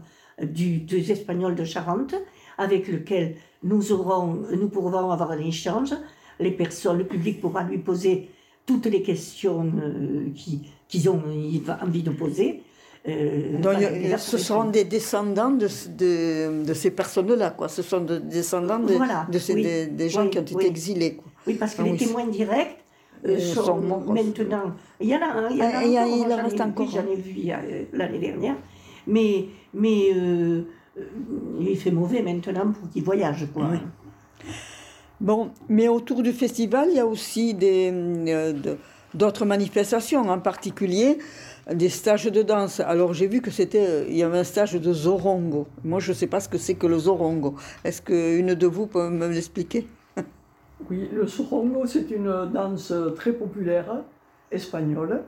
du, 0.43 0.79
des 0.79 1.13
Espagnols 1.13 1.55
de 1.63 1.65
Charente, 1.65 2.15
avec 2.57 2.89
lequel 2.89 3.37
nous, 3.63 3.93
aurons, 3.93 4.39
nous 4.61 4.69
pourrons 4.69 5.11
avoir 5.11 5.31
un 5.33 5.39
échange. 5.55 5.93
Les 6.41 6.53
personnes, 6.53 6.99
le 6.99 7.05
public 7.15 7.41
pourra 7.41 7.63
lui 7.65 7.79
poser 7.79 8.31
toutes 8.65 8.87
les 8.87 9.03
questions 9.03 9.71
euh, 9.83 10.31
qui- 10.35 10.63
qu'ils 10.89 11.11
ont 11.11 11.23
envie 11.87 12.03
de 12.03 12.11
poser. 12.11 12.63
Euh, 13.09 13.59
Donc, 13.59 13.75
a- 14.14 14.18
ce 14.18 14.37
seront 14.38 14.64
des 14.64 14.85
descendants 14.85 15.51
de, 15.51 15.66
de, 15.97 16.64
de 16.64 16.75
ces 16.75 16.90
personnes-là, 16.90 17.51
quoi. 17.51 17.68
Ce 17.68 17.83
sont 17.83 18.01
des 18.01 18.21
descendants 18.21 18.79
de, 18.79 18.94
Voilà, 18.94 19.27
de 19.33 19.38
ces, 19.38 19.55
oui, 19.55 19.62
des, 19.62 19.87
des 19.87 20.09
gens 20.11 20.25
oui, 20.25 20.31
qui 20.31 20.38
ont 20.38 20.42
été 20.42 20.55
oui. 20.57 20.66
exilés, 20.66 21.14
quoi. 21.16 21.25
Oui, 21.47 21.55
parce 21.55 21.75
que 21.75 21.83
Ah 21.83 21.85
les 21.87 21.97
témoins 21.97 22.27
directs 22.27 22.77
euh, 23.27 23.37
Euh, 23.37 23.38
sont, 23.40 23.64
sont 23.64 23.77
maintenant. 24.12 24.73
Il 25.01 25.09
y 25.09 25.14
en 25.16 25.21
a, 25.23 25.27
un, 25.27 25.49
il 25.51 25.57
y 25.57 25.62
en 25.62 25.64
a 25.64 25.71
Ah, 25.73 25.79
a- 25.79 25.81
encore, 25.81 26.16
il 26.16 26.27
moi, 26.27 26.37
en 26.37 26.68
encore, 26.68 26.90
J'en 26.90 27.07
ai 27.11 27.16
vu 27.16 27.51
a, 27.51 27.59
euh, 27.61 27.85
l'année 27.94 28.18
dernière. 28.18 28.57
Mais, 29.07 29.47
mais 29.73 30.11
il 31.61 31.77
fait 31.77 31.90
mauvais 31.90 32.23
maintenant 32.23 32.73
pour 32.73 32.90
qu'ils 32.90 33.05
voyagent. 33.05 33.47
Quoi. 33.55 33.68
Oui. 33.73 33.79
Bon, 35.21 35.51
mais 35.68 35.88
autour 35.88 36.23
du 36.23 36.33
festival, 36.33 36.88
il 36.90 36.97
y 36.97 37.01
a 37.01 37.07
aussi 37.07 37.55
des, 37.55 37.90
de- 37.90 38.77
d'autres 39.14 39.44
manifestations, 39.47 40.29
en 40.29 40.38
particulier 40.38 41.18
des 41.72 41.88
stages 41.88 42.26
de 42.26 42.42
danse. 42.42 42.81
Alors 42.81 43.12
j'ai 43.12 43.26
vu 43.26 43.40
que 43.40 43.50
c'était, 43.50 43.87
euh, 43.87 44.04
il 44.09 44.16
y 44.16 44.22
avait 44.22 44.38
un 44.38 44.44
stage 44.44 44.74
de 44.74 44.92
zorongo. 44.92 45.66
Moi, 45.85 46.00
je 46.00 46.12
ne 46.12 46.16
sais 46.16 46.26
pas 46.26 46.40
ce 46.40 46.48
que 46.48 46.59
c'est 46.59 46.74
que 46.74 46.87
le 46.87 46.98
zorongo. 46.98 47.54
Est-ce 47.85 48.02
qu'une 48.02 48.54
de 48.54 48.66
vous 48.66 48.87
peut 48.87 49.11
me 49.11 49.28
l'expliquer? 49.28 49.87
Oui, 50.88 51.09
le 51.12 51.26
sorongo, 51.26 51.87
c'est 51.87 52.11
une 52.11 52.50
danse 52.52 52.92
très 53.16 53.33
populaire 53.33 54.04
espagnole, 54.50 55.22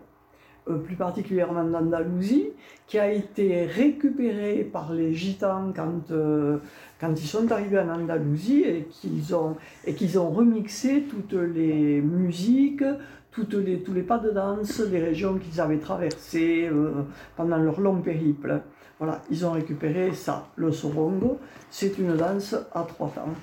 plus 0.64 0.96
particulièrement 0.96 1.64
d'Andalousie, 1.64 2.51
qui 2.90 2.99
a 2.99 3.11
été 3.12 3.66
récupérée 3.66 4.64
par 4.64 4.92
les 4.92 5.14
gitans 5.14 5.73
quand, 5.75 6.11
euh, 6.11 6.59
quand 7.01 7.12
ils 7.12 7.27
sont 7.27 7.51
arrivés 7.53 7.79
en 7.79 7.88
Andalousie 7.88 8.64
et 8.64 8.88
qu'ils 8.90 9.33
ont, 9.35 9.57
et 9.87 9.94
ont 10.18 10.31
remixé 10.31 11.05
toutes 11.09 11.35
les 11.35 12.01
musiques, 12.01 12.83
toutes 13.31 13.55
les, 13.55 13.81
tous 13.85 13.92
les 13.92 14.03
pas 14.03 14.18
de 14.18 14.31
danse 14.31 14.81
des 14.81 14.99
régions 14.99 15.38
qu'ils 15.38 15.61
avaient 15.61 15.79
traversées 15.79 16.68
euh, 16.68 17.05
pendant 17.37 17.59
leur 17.59 17.81
long 17.81 18.01
périple. 18.01 18.61
Voilà, 18.99 19.23
ils 19.31 19.46
ont 19.46 19.53
récupéré 19.53 20.12
ça. 20.12 20.49
Le 20.57 20.73
sorongo, 20.73 21.38
c'est 21.70 21.96
une 21.96 22.16
danse 22.16 22.57
à 22.75 22.83
trois 22.83 23.09
temps 23.14 23.35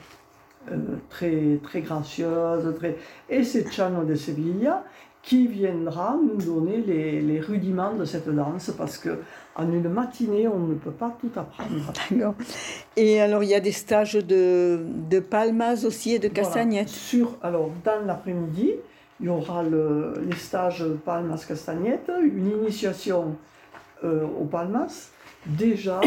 euh, 0.71 0.75
très, 1.09 1.57
très 1.63 1.81
gracieuse. 1.81 2.75
Très... 2.75 2.97
Et 3.29 3.43
c'est 3.43 3.71
Chano 3.71 4.03
de 4.03 4.15
Sevilla 4.15 4.83
qui 5.23 5.47
viendra 5.47 6.15
nous 6.21 6.41
donner 6.41 6.77
les, 6.77 7.21
les 7.21 7.39
rudiments 7.41 7.93
de 7.93 8.05
cette 8.05 8.29
danse 8.29 8.71
parce 8.77 8.97
que 8.97 9.19
en 9.55 9.71
une 9.71 9.89
matinée, 9.89 10.47
on 10.47 10.59
ne 10.59 10.75
peut 10.75 10.91
pas 10.91 11.17
tout 11.19 11.31
apprendre. 11.35 11.91
D'accord. 12.11 12.35
Et 12.95 13.19
alors, 13.19 13.43
il 13.43 13.49
y 13.49 13.55
a 13.55 13.59
des 13.59 13.71
stages 13.71 14.13
de, 14.13 14.79
de 15.09 15.19
palmas 15.19 15.83
aussi 15.85 16.13
et 16.13 16.19
de 16.19 16.27
Voilà. 16.29 16.43
castagnettes. 16.43 16.89
Sur, 16.89 17.35
alors, 17.41 17.71
dans 17.83 18.05
l'après-midi, 18.05 18.73
il 19.19 19.25
y 19.25 19.29
aura 19.29 19.63
le- 19.63 20.13
les 20.29 20.35
stages 20.35 20.85
Palmas 21.03 21.43
Castagnettes, 21.47 22.11
une 22.23 22.51
initiation 22.51 23.35
euh, 24.03 24.25
aux 24.39 24.45
Palmas, 24.45 25.09
déjà 25.47 25.99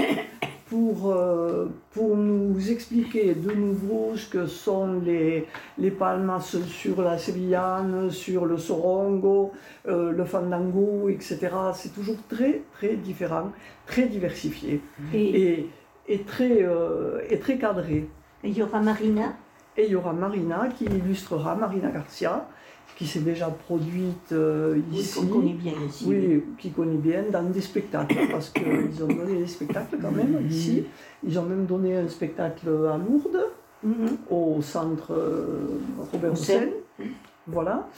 pour, 0.71 1.11
euh, 1.11 1.67
pour 1.91 2.17
nous 2.17 2.71
expliquer 2.71 3.35
de 3.35 3.53
nouveau 3.53 4.13
ce 4.17 4.29
que 4.29 4.47
sont 4.47 5.01
les, 5.05 5.49
les 5.79 5.91
Palmas 5.91 6.57
sur 6.69 7.03
la 7.03 7.19
Sevillane, 7.19 8.11
sur 8.11 8.47
le 8.47 8.57
Sorongo, 8.57 9.51
euh, 9.89 10.13
le 10.13 10.25
Fandango, 10.25 11.09
etc. 11.09 11.49
C'est 11.75 11.93
toujours 11.93 12.19
très, 12.29 12.63
très 12.73 12.95
différent, 12.95 13.51
très 13.85 14.07
diversifié 14.07 14.81
Et 15.13 15.41
et, 15.41 15.71
et, 16.07 16.23
très, 16.23 16.63
euh, 16.63 17.19
et 17.29 17.41
très 17.41 17.59
cadré. 17.59 18.09
il 18.45 18.57
y 18.57 18.63
aura 18.63 18.81
Marina? 18.81 19.35
Et 19.77 19.87
il 19.87 19.91
y 19.91 19.97
aura 19.97 20.13
Marina 20.13 20.69
qui 20.77 20.85
illustrera, 20.85 21.57
Marina 21.57 21.91
Garcia, 21.91 22.49
qui 22.97 23.07
s'est 23.07 23.21
déjà 23.21 23.47
produite 23.49 24.33
euh, 24.33 24.75
Oui, 24.75 24.99
ici. 24.99 25.19
qu'on 25.21 25.27
connaît 25.27 25.53
bien 25.55 25.73
ici. 25.89 26.05
Oui, 26.07 26.45
qui 26.59 26.71
connaît 26.71 26.97
bien 26.99 27.25
dans 27.33 27.43
des 27.45 27.61
spectacles, 27.61 28.17
parce 28.31 28.51
qu'ils 28.51 28.65
ont 29.03 29.07
donné 29.07 29.39
des 29.39 29.47
spectacles 29.47 29.97
quand 30.01 30.11
même 30.11 30.47
ici. 30.49 30.85
Ils 31.27 31.39
ont 31.39 31.45
même 31.45 31.67
donné 31.67 31.97
un 31.97 32.09
spectacle 32.09 32.69
à 32.69 32.97
Lourdes, 32.99 33.47
Mhm. 33.83 34.19
au 34.29 34.61
centre 34.61 35.15
euh, 35.15 35.81
Robert 36.13 36.33
Hossein. 36.33 36.55
Hossein. 36.99 37.07
Voilà. 37.47 37.89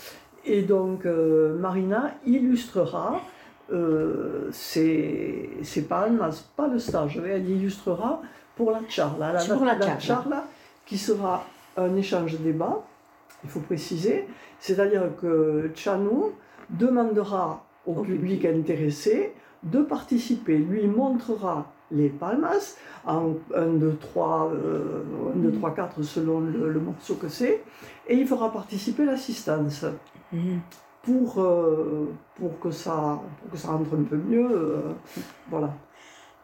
Et 0.44 0.62
donc, 0.62 1.06
euh, 1.06 1.58
Marina 1.58 2.12
illustrera 2.24 3.20
euh, 3.72 4.48
ces, 4.52 5.50
ces 5.64 5.82
palmes, 5.82 6.24
pas 6.56 6.68
le 6.68 6.78
stage, 6.78 7.18
mais 7.20 7.30
elle 7.30 7.50
illustrera 7.50 8.22
pour 8.54 8.70
la 8.70 8.80
charla. 8.88 9.32
La 9.32 9.38
charla. 9.40 9.98
charla, 9.98 10.44
qui 10.86 10.98
sera 10.98 11.44
un 11.76 11.96
échange 11.96 12.38
débat, 12.38 12.84
il 13.44 13.50
faut 13.50 13.60
préciser. 13.60 14.26
C'est-à-dire 14.58 15.10
que 15.20 15.70
Chano 15.74 16.32
demandera 16.70 17.64
au, 17.86 17.94
public 18.02 18.44
intéressé 18.44 19.34
de 19.62 19.82
participer, 19.82 20.56
lui 20.58 20.86
montrera 20.86 21.72
les 21.90 22.08
palmas 22.08 22.76
en 23.06 23.34
1, 23.54 23.66
2, 23.74 23.96
3, 24.00 24.52
1, 25.36 25.38
2, 25.38 25.52
3, 25.52 25.74
4 25.74 26.02
selon 26.02 26.40
le, 26.40 26.72
le 26.72 26.80
morceau 26.80 27.14
que 27.16 27.28
c'est, 27.28 27.62
et 28.08 28.16
il 28.16 28.26
fera 28.26 28.52
participer 28.52 29.04
l'assistance 29.04 29.84
Mhm. 30.32 30.60
pour, 31.02 31.40
euh, 31.40 32.08
pour, 32.36 32.58
que 32.58 32.70
ça, 32.70 33.20
pour 33.40 33.50
que 33.50 33.56
ça 33.58 33.68
rentre 33.68 33.94
un 33.94 34.02
peu 34.02 34.16
mieux. 34.16 34.48
euh, 34.50 34.92
voilà. 35.50 35.74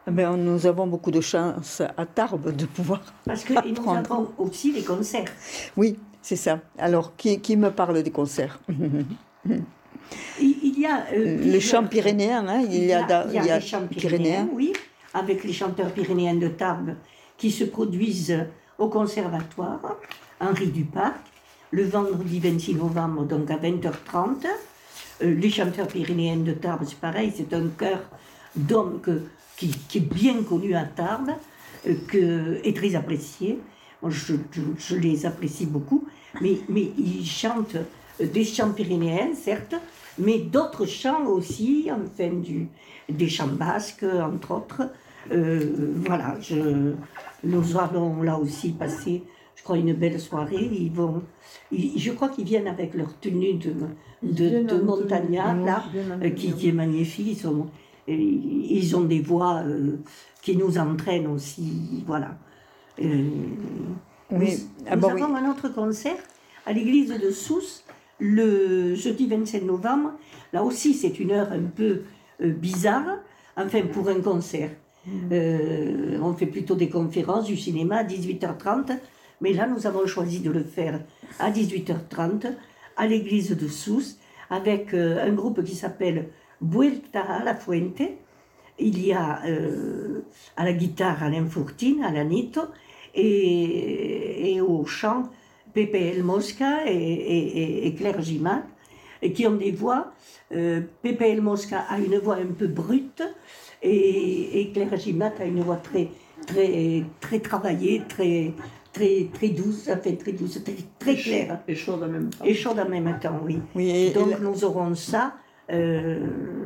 Ben, 0.07 0.37
nous 0.37 0.65
avons 0.65 0.87
beaucoup 0.87 1.11
de 1.11 1.21
chance 1.21 1.81
à 1.81 2.05
Tarbes 2.05 2.55
de 2.55 2.65
pouvoir. 2.65 3.01
Parce 3.25 3.43
que 3.43 3.53
et 3.67 3.71
nous 3.71 3.89
avons 3.89 4.31
aussi 4.37 4.71
les 4.71 4.83
concerts. 4.83 5.31
Oui, 5.77 5.99
c'est 6.21 6.35
ça. 6.35 6.59
Alors, 6.77 7.15
qui, 7.15 7.39
qui 7.39 7.57
me 7.57 7.71
parle 7.71 8.03
des 8.03 8.11
concerts? 8.11 8.59
Il, 10.41 10.79
y 10.79 10.85
a 10.85 11.05
euh, 11.13 11.37
Les 11.37 11.59
chants 11.59 11.85
pyrénéens, 11.85 12.47
hein, 12.47 12.61
il 12.61 12.85
y 12.85 12.93
a, 12.93 13.01
il 13.01 13.09
y 13.09 13.13
a 13.13 13.27
il 13.27 13.45
y 13.45 13.49
a 13.49 13.59
les 13.59 13.65
chants 13.65 13.85
pyrénéens. 13.87 14.45
pyrénéens, 14.45 14.49
oui, 14.53 14.73
avec 15.13 15.43
les 15.43 15.53
chanteurs 15.53 15.91
pyrénéens 15.91 16.35
de 16.35 16.47
Tarbes 16.47 16.95
qui 17.37 17.51
se 17.51 17.63
produisent 17.63 18.45
au 18.77 18.89
conservatoire 18.89 19.97
Henri 20.39 20.67
Duparc 20.67 21.15
le 21.71 21.83
vendredi 21.83 22.39
26 22.39 22.75
novembre, 22.75 23.23
donc 23.25 23.51
à 23.51 23.57
20h30. 23.57 24.45
Euh, 25.21 25.35
les 25.35 25.49
chanteurs 25.49 25.87
pyrénéens 25.87 26.37
de 26.37 26.53
Tarbes, 26.53 26.83
c'est 26.87 26.99
pareil, 26.99 27.33
c'est 27.35 27.53
un 27.53 27.67
chœur 27.77 27.99
d'hommes 28.55 29.01
qui, 29.57 29.69
qui 29.87 29.97
est 29.99 30.01
bien 30.01 30.41
connu 30.43 30.73
à 30.75 30.83
Tarbes 30.83 31.33
euh, 31.87 31.93
que, 32.07 32.59
et 32.63 32.73
très 32.73 32.95
apprécié. 32.95 33.59
Je, 34.07 34.33
je- 34.51 34.61
je 34.77 34.95
les 34.95 35.25
apprécie 35.25 35.65
beaucoup, 35.65 36.05
mais, 36.41 36.57
mais 36.69 36.91
ils 36.97 37.25
chantent 37.25 37.75
euh, 38.21 38.25
des 38.27 38.45
chants 38.45 38.71
pyrénéens, 38.71 39.33
certes, 39.33 39.75
mais 40.17 40.39
d'autres 40.39 40.85
chants 40.85 41.25
aussi, 41.27 41.89
enfin 41.91 42.29
du, 42.33 42.67
des 43.09 43.27
chants 43.29 43.47
basques, 43.47 44.05
entre 44.05 44.51
autres. 44.51 44.83
Euh, 45.31 45.93
voilà, 46.05 46.37
je, 46.39 46.93
nous 47.43 47.77
allons 47.77 48.21
là 48.23 48.37
aussi 48.39 48.69
passer, 48.71 49.23
je 49.55 49.63
crois, 49.63 49.77
une 49.77 49.93
belle 49.93 50.19
soirée. 50.19 50.69
Ils 50.71 50.91
vont, 50.91 51.21
ils- 51.71 51.99
je 51.99 52.11
crois 52.11 52.29
qu'ils 52.29 52.45
viennent 52.45 52.67
avec 52.67 52.93
leur 52.93 53.17
tenue 53.19 53.55
de, 53.55 53.73
de, 54.21 54.63
montagnard, 54.81 55.55
là, 55.65 55.83
euh, 56.23 56.29
qui, 56.31 56.47
est 56.69 56.71
magnifique. 56.71 57.27
Ils, 57.31 57.37
sont, 57.37 57.67
ils 58.07 58.95
ont 58.95 59.01
des 59.03 59.19
voix 59.19 59.61
euh, 59.65 59.97
qui 60.41 60.55
nous 60.55 60.77
entraînent 60.77 61.27
aussi. 61.27 62.03
Voilà. 62.07 62.37
Nous 63.01 63.97
oui. 64.31 64.67
avons 64.87 65.35
un 65.35 65.49
autre 65.49 65.69
concert 65.69 66.17
à 66.65 66.73
l'église 66.73 67.09
de 67.09 67.31
Sousse 67.31 67.83
le 68.19 68.95
jeudi 68.95 69.27
25 69.27 69.63
novembre. 69.63 70.11
Là 70.53 70.63
aussi, 70.63 70.93
c'est 70.93 71.19
une 71.19 71.31
heure 71.31 71.51
un 71.51 71.63
peu 71.63 72.01
euh, 72.41 72.51
bizarre, 72.51 73.17
enfin 73.55 73.81
pour 73.83 74.09
un 74.09 74.19
concert. 74.19 74.71
Euh, 75.31 76.19
on 76.21 76.33
fait 76.33 76.45
plutôt 76.45 76.75
des 76.75 76.89
conférences, 76.89 77.45
du 77.45 77.57
cinéma 77.57 77.97
à 77.97 78.03
18h30, 78.03 78.97
mais 79.41 79.53
là, 79.53 79.67
nous 79.67 79.87
avons 79.87 80.05
choisi 80.05 80.39
de 80.39 80.51
le 80.51 80.63
faire 80.63 81.01
à 81.39 81.49
18h30 81.49 82.51
à 82.97 83.07
l'église 83.07 83.55
de 83.55 83.67
Sousse 83.67 84.17
avec 84.49 84.93
euh, 84.93 85.25
un 85.25 85.31
groupe 85.31 85.63
qui 85.63 85.75
s'appelle 85.75 86.29
Vuelta 86.61 87.21
a 87.21 87.43
la 87.43 87.55
Fuente. 87.55 88.01
Il 88.77 89.05
y 89.05 89.13
a 89.13 89.41
euh, 89.45 90.21
à 90.57 90.65
la 90.65 90.73
guitare 90.73 91.23
Alain 91.23 91.45
Fourtine, 91.45 92.03
à 92.03 92.11
l'anito, 92.11 92.61
et, 93.15 94.53
et 94.55 94.61
au 94.61 94.85
chant 94.85 95.23
Pepe 95.73 95.95
El 95.95 96.23
Mosca 96.23 96.85
et, 96.87 96.93
et- 96.95 97.57
et- 97.61 97.87
et 97.87 97.93
Claire 97.93 98.21
Gimat, 98.21 98.63
et 99.21 99.31
qui 99.33 99.45
ont 99.47 99.55
des 99.55 99.71
voix. 99.71 100.11
euh, 100.51 100.81
Pepe 101.03 101.21
El 101.21 101.41
Mosca 101.41 101.79
a 101.89 101.99
une 101.99 102.17
voix 102.17 102.35
un 102.37 102.53
peu 102.57 102.67
brute, 102.67 103.21
et, 103.83 104.59
et 104.61 104.71
Claire 104.71 104.97
Gimat 104.97 105.33
a 105.39 105.45
une 105.45 105.61
voix 105.61 105.75
très, 105.77 106.07
très, 106.47 107.03
très 107.21 107.39
travaillée, 107.39 108.01
très, 108.09 108.53
très, 108.91 109.27
très 109.31 109.49
douce, 109.49 109.87
enfin 109.91 110.15
très 110.15 110.31
douce, 110.31 110.59
très, 110.63 110.75
très 110.97 111.15
claire, 111.15 111.59
Et 111.67 111.75
chaude 111.75 112.01
en 112.03 112.07
même 112.07 112.29
temps. 112.31 112.45
et 112.45 112.53
chaude 112.55 112.79
en 112.79 112.89
même 112.89 113.19
temps, 113.21 113.39
oui. 113.45 113.59
Oui, 113.75 113.89
et, 113.89 114.09
Donc 114.11 114.31
et- 114.31 114.41
nous 114.43 114.63
aurons 114.65 114.95
ça, 114.95 115.33
euh, 115.71 116.19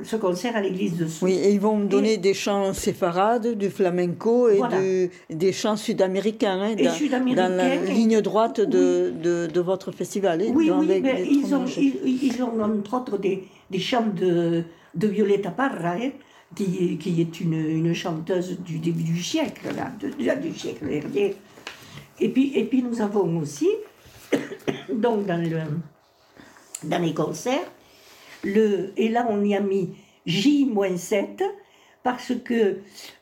ce 0.04 0.16
concert 0.16 0.56
à 0.56 0.62
l'église 0.62 0.98
de 0.98 1.06
Sousse. 1.08 1.22
oui, 1.22 1.34
et 1.34 1.52
ils 1.52 1.60
vont 1.60 1.78
me 1.78 1.88
donner 1.88 2.18
des 2.18 2.34
chants 2.34 2.74
séfarades, 2.74 3.58
du 3.58 3.70
flamenco 3.70 4.50
et 4.50 4.58
Voilà. 4.58 4.78
des 5.30 5.52
chants 5.52 5.76
sud-américains, 5.78 6.60
hein, 6.62 6.76
dans, 6.76 6.92
sud-américains, 6.92 7.50
dans 7.50 7.56
la 7.56 7.76
et- 7.76 7.92
ligne 7.94 8.22
droite 8.22 8.62
de, 8.62 9.12
de, 9.22 9.48
de 9.48 9.60
votre 9.62 9.92
festival. 9.92 10.42
hein, 10.42 10.52
Oui, 10.56 10.68
dans- 10.68 10.80
oui, 10.80 10.88
mais 11.02 11.02
les 11.02 11.26
ils, 11.26 11.44
ont, 11.54 11.66
étrangers. 11.66 11.94
ils, 12.06 12.24
ils 12.24 12.44
ont 12.44 12.62
entre 12.62 12.94
autres 12.96 13.18
des, 13.18 13.44
des 13.70 13.80
chants 13.80 14.08
de, 14.16 14.64
de 14.96 15.08
Violeta 15.08 15.52
Parra, 15.52 15.96
hein, 15.96 16.12
qui, 16.56 16.98
qui 16.98 17.20
est 17.20 17.40
une, 17.42 17.54
une 17.56 17.94
chanteuse 17.94 18.60
du 18.60 18.78
début 18.80 19.04
du 19.04 19.22
siècle, 19.22 19.68
là, 19.76 20.36
du 20.36 20.54
siècle 20.58 20.88
dernier. 20.88 21.36
Et 22.20 22.30
puis, 22.30 22.54
et 22.56 22.64
puis 22.66 22.84
nous 22.84 23.02
avons 23.02 23.38
aussi, 23.40 23.68
donc 24.94 25.26
dans, 25.26 25.42
le, 25.42 25.60
dans 26.84 27.02
les 27.02 27.14
concerts, 27.14 27.72
et 28.44 29.10
là 29.10 29.28
on 29.30 29.44
y 29.44 29.56
a 29.56 29.62
mis 29.62 29.96
J-7 30.26 31.44
parce 32.04 32.34
que 32.44 32.80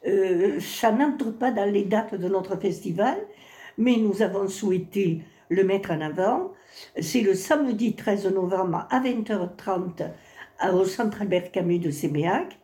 euh, 0.07 0.59
ça 0.59 0.91
n'entre 0.91 1.31
pas 1.31 1.51
dans 1.51 1.71
les 1.71 1.83
dates 1.83 2.15
de 2.15 2.27
notre 2.27 2.57
festival, 2.59 3.17
mais 3.77 3.97
nous 3.97 4.21
avons 4.23 4.47
souhaité 4.47 5.21
le 5.49 5.63
mettre 5.63 5.91
en 5.91 6.01
avant. 6.01 6.51
C'est 6.99 7.21
le 7.21 7.35
samedi 7.35 7.95
13 7.95 8.33
novembre 8.33 8.87
à 8.89 8.99
20h30 8.99 10.09
à- 10.59 10.73
au 10.73 10.85
Centre 10.85 11.21
Albert 11.21 11.51
Camus 11.51 11.79
de 11.79 11.91
Séméac. 11.91 12.57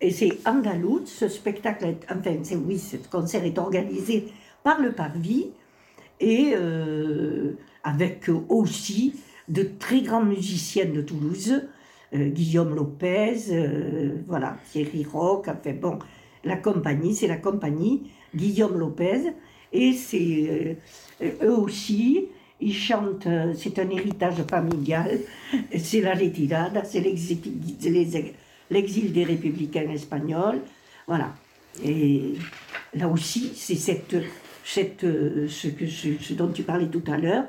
Et 0.00 0.10
c'est 0.10 0.38
Andaloute, 0.46 1.06
ce 1.08 1.28
spectacle, 1.28 1.94
enfin, 2.10 2.36
oui, 2.66 2.78
ce 2.78 2.96
concert 3.08 3.44
est 3.44 3.58
organisé 3.58 4.28
par 4.62 4.80
le 4.80 4.92
Parvis 4.92 5.50
et 6.20 6.52
euh, 6.54 7.52
avec 7.84 8.28
aussi 8.48 9.14
de 9.48 9.68
très 9.78 10.02
grands 10.02 10.24
musiciens 10.24 10.86
de 10.86 11.00
Toulouse, 11.00 11.62
euh, 12.14 12.28
Guillaume 12.28 12.74
Lopez, 12.74 13.36
euh, 13.50 14.16
voilà, 14.26 14.56
Thierry 14.70 15.04
Rock, 15.04 15.48
enfin 15.48 15.74
bon, 15.74 15.98
la 16.44 16.56
compagnie, 16.56 17.14
c'est 17.14 17.26
la 17.26 17.36
compagnie 17.36 18.10
Guillaume 18.34 18.78
Lopez, 18.78 19.32
et 19.72 19.92
c'est 19.92 20.78
euh, 21.22 21.30
eux 21.42 21.56
aussi, 21.56 22.26
ils 22.60 22.74
chantent, 22.74 23.28
c'est 23.56 23.78
un 23.78 23.88
héritage 23.90 24.42
familial, 24.50 25.20
c'est 25.78 26.00
la 26.00 26.14
retirada, 26.14 26.84
c'est 26.84 27.00
l'exil 27.00 29.12
des 29.12 29.24
républicains 29.24 29.88
espagnols, 29.90 30.60
voilà. 31.06 31.34
Et 31.84 32.34
là 32.94 33.08
aussi, 33.08 33.52
c'est 33.54 33.76
cette, 33.76 34.16
cette, 34.64 35.02
ce, 35.02 35.68
ce 36.20 36.34
dont 36.34 36.48
tu 36.48 36.64
parlais 36.64 36.88
tout 36.88 37.04
à 37.06 37.16
l'heure, 37.16 37.44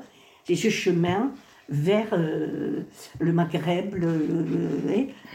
c'est 0.46 0.56
ce 0.56 0.70
chemin 0.70 1.32
vers 1.70 2.08
euh, 2.14 2.82
le 3.20 3.32
Maghreb, 3.34 3.94
le, 3.96 4.18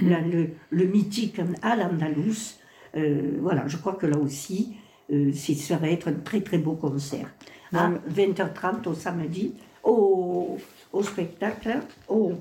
le, 0.02 0.16
le- 0.32 0.48
le 0.70 0.84
mythique 0.86 1.40
Al-Andalus. 1.62 2.58
Euh, 2.96 3.38
voilà, 3.40 3.66
je 3.66 3.76
crois 3.76 3.94
que 3.94 4.06
là 4.06 4.18
aussi, 4.18 4.74
euh, 5.12 5.32
ça 5.32 5.76
va 5.76 5.88
être 5.88 6.08
un 6.08 6.14
très 6.14 6.40
très 6.40 6.58
beau 6.58 6.72
concert. 6.72 7.28
À 7.72 7.90
20h30 8.14 8.88
au 8.88 8.94
samedi, 8.94 9.54
au, 9.82 10.56
au 10.92 11.02
spectacle, 11.02 11.78
au, 12.08 12.32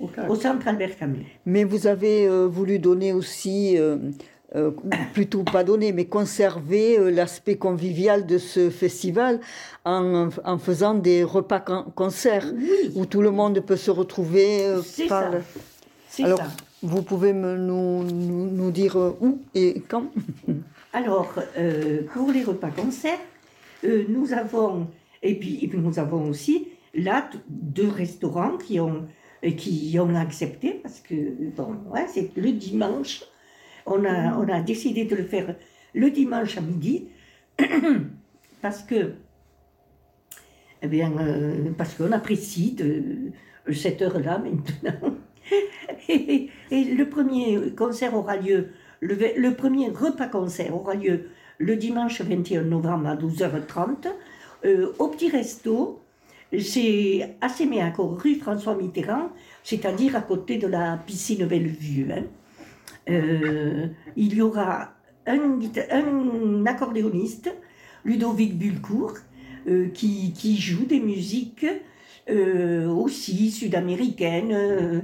Au 0.00 0.08
au 0.28 0.34
centre 0.34 0.66
Albert 0.68 0.96
Camus. 0.98 1.26
Mais 1.46 1.64
vous 1.64 1.86
avez 1.86 2.26
euh, 2.26 2.46
voulu 2.46 2.78
donner 2.78 3.12
aussi, 3.12 3.76
euh, 4.54 4.70
plutôt 5.12 5.42
pas 5.42 5.64
donner, 5.64 5.92
mais 5.92 6.04
conserver 6.04 6.98
euh, 6.98 7.10
l'aspect 7.10 7.56
convivial 7.56 8.26
de 8.26 8.38
ce 8.38 8.70
festival 8.70 9.40
en, 9.84 10.28
en 10.44 10.58
faisant 10.58 10.94
des 10.94 11.24
repas 11.24 11.60
con- 11.60 11.86
concerts 11.94 12.46
Oui, 12.56 12.92
où 12.94 13.06
tout 13.06 13.22
le 13.22 13.30
monde 13.30 13.58
peut 13.60 13.76
se 13.76 13.90
retrouver. 13.90 14.64
euh, 14.64 14.80
c'est 14.82 15.08
ça. 15.08 15.30
le- 15.30 16.24
Alors, 16.24 16.38
ça. 16.38 16.46
vous 16.82 17.02
pouvez 17.02 17.32
me, 17.32 17.56
nous, 17.56 18.04
nous, 18.04 18.50
nous 18.50 18.70
dire 18.70 18.96
euh, 18.96 19.16
où 19.20 19.40
et 19.54 19.82
quand? 19.88 20.04
Alors, 20.92 21.34
euh, 21.58 22.02
pour 22.12 22.30
les 22.30 22.44
repas-concerts, 22.44 23.18
euh, 23.84 24.04
nous 24.08 24.32
avons, 24.32 24.86
et 25.22 25.34
puis, 25.34 25.58
et 25.62 25.66
puis 25.68 25.78
nous 25.78 25.98
avons 25.98 26.28
aussi 26.28 26.68
là 26.94 27.28
deux 27.48 27.88
restaurants 27.88 28.56
qui 28.56 28.78
ont, 28.78 29.04
qui 29.56 29.96
ont 30.00 30.14
accepté, 30.14 30.78
parce 30.82 31.00
que, 31.00 31.14
bon, 31.56 31.74
ouais, 31.92 32.06
c'est 32.08 32.30
le 32.36 32.52
dimanche, 32.52 33.24
on 33.86 34.04
a, 34.04 34.60
décidé 34.60 35.04
de 35.04 35.16
le 35.16 35.24
faire 35.24 35.54
le 35.94 36.10
dimanche 36.10 36.58
à 36.58 36.60
midi, 36.60 37.08
parce 38.62 38.82
que, 38.82 39.12
eh 40.82 41.02
euh, 41.02 41.72
qu'on 41.98 42.12
apprécie 42.12 42.72
de, 42.72 43.72
cette 43.72 44.02
heure-là 44.02 44.38
maintenant. 44.38 45.14
Et, 46.08 46.50
le 46.70 47.04
premier 47.04 47.72
concert 47.76 48.14
aura 48.14 48.36
lieu, 48.36 48.70
le, 49.00 49.50
premier 49.50 49.90
repas-concert 49.90 50.74
aura 50.74 50.94
lieu 50.94 51.28
le 51.58 51.76
dimanche 51.76 52.20
21 52.20 52.62
novembre 52.62 53.08
à 53.08 53.16
12h30 53.16 54.08
euh, 54.64 54.92
au 54.98 55.08
Petit 55.08 55.30
Resto. 55.30 56.00
C'est 56.58 57.36
à 57.40 57.48
Séméaco, 57.48 58.16
rue 58.22 58.36
François 58.36 58.74
Mitterrand, 58.74 59.30
c'est-à-dire 59.62 60.16
à 60.16 60.20
côté 60.20 60.56
de 60.56 60.66
la 60.66 60.98
piscine 61.04 61.46
Bellevue. 61.46 62.10
hein. 62.12 62.24
Euh, 63.08 63.88
il 64.16 64.34
y 64.34 64.40
aura 64.40 64.94
un, 65.26 66.66
accordéoniste, 66.66 67.54
Ludovic 68.04 68.56
Bulcourt, 68.58 69.14
euh, 69.68 69.88
qui, 69.88 70.32
qui 70.32 70.56
joue 70.56 70.84
des 70.84 71.00
musiques 71.00 71.66
euh, 72.30 72.88
aussi 72.88 73.50
sud-américaines, 73.50 75.02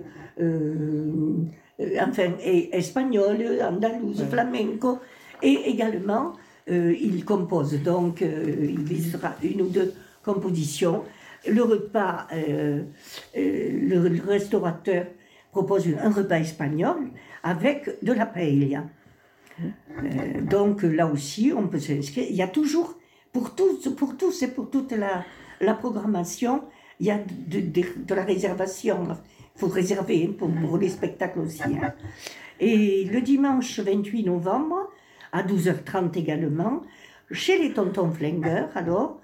enfin, 2.01 2.33
et 2.43 2.75
espagnoles, 2.77 3.61
andalouse, 3.63 4.25
flamenco, 4.31 4.99
et 5.43 5.71
également 5.71 6.33
il 6.69 7.25
compose, 7.25 7.83
donc 7.83 8.23
il 8.23 9.03
sera 9.03 9.35
une 9.43 9.63
ou 9.63 9.69
deux 9.69 9.93
compositions. 10.23 11.03
Le 11.49 11.63
repas, 11.63 12.29
le, 12.33 12.85
le 14.09 14.21
restaurateur 14.27 15.07
propose 15.51 15.89
un 16.01 16.11
repas 16.11 16.39
espagnol 16.39 16.97
avec 17.43 18.03
de 18.03 18.13
la 18.13 18.27
paella. 18.27 18.85
Euh, 19.61 20.41
donc 20.43 20.83
là 20.83 21.07
aussi, 21.07 21.53
on 21.57 21.69
peut 21.69 21.79
s'inscrire. 21.81 22.27
Il 22.29 22.37
y 22.37 22.43
a 22.43 22.49
toujours, 22.49 22.97
pour 23.33 23.55
tous, 23.55 23.89
pour 23.95 24.17
tous 24.17 24.43
et 24.43 24.49
pour 24.49 24.71
toute 24.71 24.93
la, 24.93 25.25
la 25.61 25.75
programmation, 25.75 26.65
il 26.99 27.07
y 27.07 27.11
a 27.11 27.19
de, 27.19 28.15
la 28.15 28.25
réservation. 28.25 29.07
Il 29.57 29.59
faut 29.59 29.69
réserver 29.69 30.29
hein, 30.29 30.35
pour, 30.39 30.79
les 30.79 30.89
spectacles 30.89 31.41
aussi. 31.41 31.63
hein. 31.63 31.93
Et 32.61 33.05
le 33.05 33.21
dimanche 33.23 33.81
28 33.81 34.25
novembre, 34.25 34.91
à 35.33 35.43
12h30 35.43 36.19
également, 36.19 36.83
chez 37.31 37.59
les 37.59 37.73
tontons 37.73 38.11
flingueurs, 38.11 38.71
alors, 38.75 39.21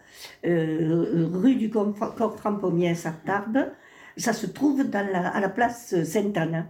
euh, 0.46 1.29
rue 1.33 1.57
du 1.57 1.70
Frampomiès 1.70 3.05
à 3.05 3.12
Tarbes, 3.12 3.70
ça 4.16 4.33
se 4.33 4.46
trouve 4.46 4.83
à 4.94 5.40
la 5.40 5.48
place 5.50 6.02
Sainte-Anne, 6.05 6.66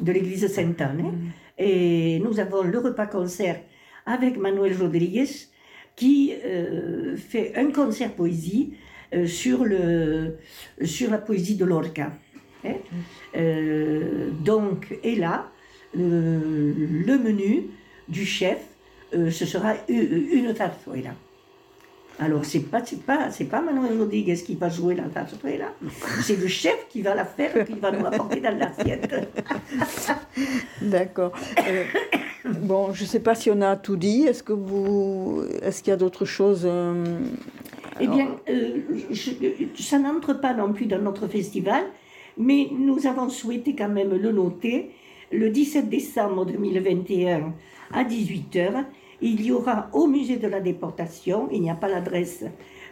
de 0.00 0.12
l'église 0.12 0.46
Sainte-Anne. 0.46 1.02
hein. 1.04 1.14
Et 1.58 2.18
nous 2.20 2.38
avons 2.40 2.62
le 2.62 2.78
repas-concert 2.78 3.60
avec 4.04 4.36
Manuel 4.36 4.76
Rodriguez 4.78 5.28
qui 5.96 6.34
euh, 6.44 7.16
fait 7.16 7.54
un 7.56 7.70
concert 7.70 8.12
poésie 8.12 8.74
euh, 9.14 9.26
sur, 9.26 9.64
le, 9.64 10.36
sur 10.84 11.10
la 11.10 11.18
poésie 11.18 11.56
de 11.56 11.64
Lorca. 11.64 12.12
hein. 12.64 12.74
Euh, 13.36 14.30
donc, 14.44 14.96
et 15.02 15.16
là, 15.16 15.50
le, 15.94 17.18
menu 17.18 17.68
du 18.08 18.24
chef, 18.26 18.58
ce 19.12 19.46
sera 19.46 19.74
u- 19.88 20.28
une 20.32 20.54
zarzuela. 20.54 21.14
Alors, 22.18 22.44
c'est 22.46 22.60
pas, 22.60 22.82
c'est 22.84 23.02
pas, 23.04 23.30
c'est 23.30 23.44
pas 23.44 23.60
Manuel 23.60 23.98
Rodriguez 23.98 24.36
qui 24.36 24.54
va 24.54 24.70
jouer 24.70 24.94
la 24.94 25.08
zarzuela, 25.10 25.66
c'est 26.22 26.36
le 26.40 26.46
chef 26.48 26.88
qui 26.88 27.02
va 27.02 27.14
la 27.14 27.26
faire, 27.26 27.64
qui 27.66 27.74
va 27.74 27.90
nous 27.90 28.02
la 28.02 28.10
porter 28.10 28.40
dans 28.40 28.56
l'assiette. 28.56 29.14
D'accord. 30.82 31.32
Euh, 31.68 31.84
bon, 32.62 32.92
je 32.92 33.02
ne 33.02 33.08
sais 33.08 33.20
pas 33.20 33.34
si 33.34 33.50
on 33.50 33.60
a 33.60 33.76
tout 33.76 33.96
dit. 33.96 34.22
Est-ce 34.22 34.42
que 34.42 34.52
vous, 34.54 35.42
est-ce 35.62 35.82
qu'il 35.82 35.90
y 35.90 35.94
a 35.94 35.96
d'autres 35.98 36.24
choses 36.24 36.62
euh, 36.64 37.18
Eh 38.00 38.06
bien, 38.08 38.28
euh, 38.48 38.78
je- 39.10 39.32
ça 39.82 39.98
n'entre 39.98 40.34
pas 40.34 40.54
non 40.54 40.72
plus 40.72 40.86
dans 40.86 41.00
notre 41.00 41.26
festival, 41.28 41.84
mais 42.38 42.68
nous 42.72 43.06
avons 43.06 43.28
souhaité 43.28 43.74
quand 43.76 43.88
même 43.88 44.14
le 44.14 44.32
noter. 44.32 44.90
Le 45.32 45.50
17 45.50 45.88
décembre 45.88 46.46
2021 46.46 47.52
à 47.92 48.04
18h, 48.04 48.84
il 49.20 49.44
y 49.44 49.52
aura 49.52 49.88
au 49.92 50.06
musée 50.06 50.36
de 50.36 50.48
la 50.48 50.60
déportation, 50.60 51.48
il 51.52 51.62
n'y 51.62 51.70
a 51.70 51.74
pas 51.74 51.88
l'adresse, 51.88 52.44